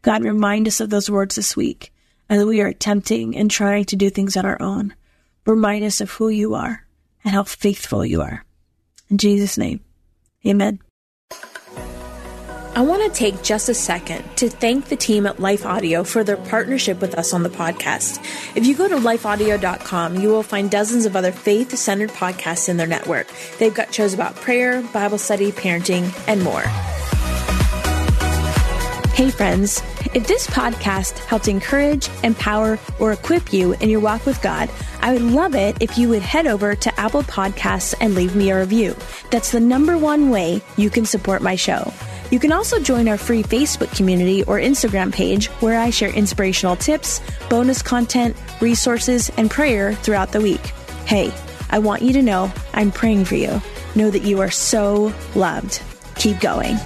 God, 0.03 0.23
remind 0.23 0.69
us 0.69 0.81
of 0.81 0.91
those 0.91 1.11
words 1.11 1.35
this 1.35 1.57
week 1.57 1.93
as 2.31 2.45
we 2.45 2.61
are 2.61 2.69
attempting 2.69 3.37
and 3.37 3.51
trying 3.51 3.85
to 3.87 3.97
do 3.97 4.11
things 4.11 4.37
on 4.37 4.47
our 4.47 4.63
own. 4.63 4.95
Remind 5.45 5.85
us 5.85 6.01
of 6.01 6.13
who 6.13 6.29
you 6.29 6.55
are 6.55 6.87
and 7.25 7.35
how 7.35 7.43
faithful 7.43 8.07
you 8.07 8.23
are. 8.23 8.45
In 9.11 9.19
Jesus' 9.19 9.59
name, 9.59 9.81
amen. 10.47 10.79
I 12.77 12.83
want 12.83 13.03
to 13.03 13.19
take 13.19 13.43
just 13.43 13.69
a 13.69 13.75
second 13.75 14.25
to 14.37 14.49
thank 14.49 14.87
the 14.87 14.97
team 14.97 15.27
at 15.27 15.41
Life 15.41 15.67
Audio 15.67 16.05
for 16.05 16.23
their 16.23 16.37
partnership 16.37 17.01
with 17.01 17.17
us 17.17 17.33
on 17.33 17.43
the 17.43 17.49
podcast. 17.49 18.21
If 18.57 18.67
you 18.67 18.77
go 18.77 18.89
to 18.89 18.97
lifeaudio.com, 18.97 20.17
you 20.17 20.29
will 20.29 20.43
find 20.45 20.71
dozens 20.71 21.07
of 21.07 21.17
other 21.17 21.33
faith 21.33 21.77
centered 21.77 22.11
podcasts 22.11 22.69
in 22.69 22.77
their 22.77 22.87
network. 22.87 23.29
They've 23.59 23.75
got 23.75 23.93
shows 23.93 24.15
about 24.15 24.37
prayer, 24.37 24.81
Bible 24.81 25.19
study, 25.19 25.51
parenting, 25.51 26.13
and 26.29 26.43
more. 26.43 26.65
Hey, 29.14 29.31
friends, 29.31 29.81
if 30.12 30.27
this 30.27 30.48
podcast 30.48 31.18
helped 31.27 31.46
encourage, 31.46 32.11
empower, 32.24 32.81
or 32.98 33.12
equip 33.12 33.53
you 33.53 33.74
in 33.74 33.88
your 33.88 34.00
walk 34.00 34.27
with 34.27 34.42
God, 34.42 34.68
I 35.03 35.12
would 35.12 35.22
love 35.22 35.55
it 35.55 35.77
if 35.81 35.96
you 35.96 36.09
would 36.09 36.20
head 36.22 36.48
over 36.48 36.74
to 36.74 37.00
Apple 37.00 37.22
Podcasts 37.22 37.94
and 38.00 38.16
leave 38.16 38.35
me 38.35 38.50
a 38.50 38.59
review. 38.59 38.96
That's 39.31 39.53
the 39.53 39.61
number 39.61 39.96
one 39.96 40.31
way 40.31 40.61
you 40.77 40.90
can 40.90 41.07
support 41.07 41.42
my 41.42 41.55
show. 41.55 41.92
You 42.33 42.40
can 42.40 42.50
also 42.50 42.81
join 42.81 43.07
our 43.07 43.16
free 43.16 43.44
Facebook 43.44 43.96
community 43.96 44.42
or 44.42 44.59
Instagram 44.59 45.12
page 45.12 45.46
where 45.62 45.79
I 45.79 45.90
share 45.90 46.11
inspirational 46.11 46.74
tips, 46.74 47.20
bonus 47.48 47.83
content, 47.83 48.37
resources, 48.61 49.31
and 49.37 49.48
prayer 49.48 49.94
throughout 49.94 50.33
the 50.33 50.40
week. 50.40 50.66
Hey, 51.07 51.33
I 51.70 51.79
want 51.79 52.03
you 52.03 52.12
to 52.14 52.22
know 52.22 52.53
I'm 52.72 52.90
praying 52.90 53.27
for 53.27 53.37
you. 53.37 53.62
Know 53.94 54.11
that 54.11 54.22
you 54.22 54.40
are 54.40 54.50
so 54.50 55.14
loved. 55.37 55.81
Keep 56.16 56.40
going. 56.40 56.77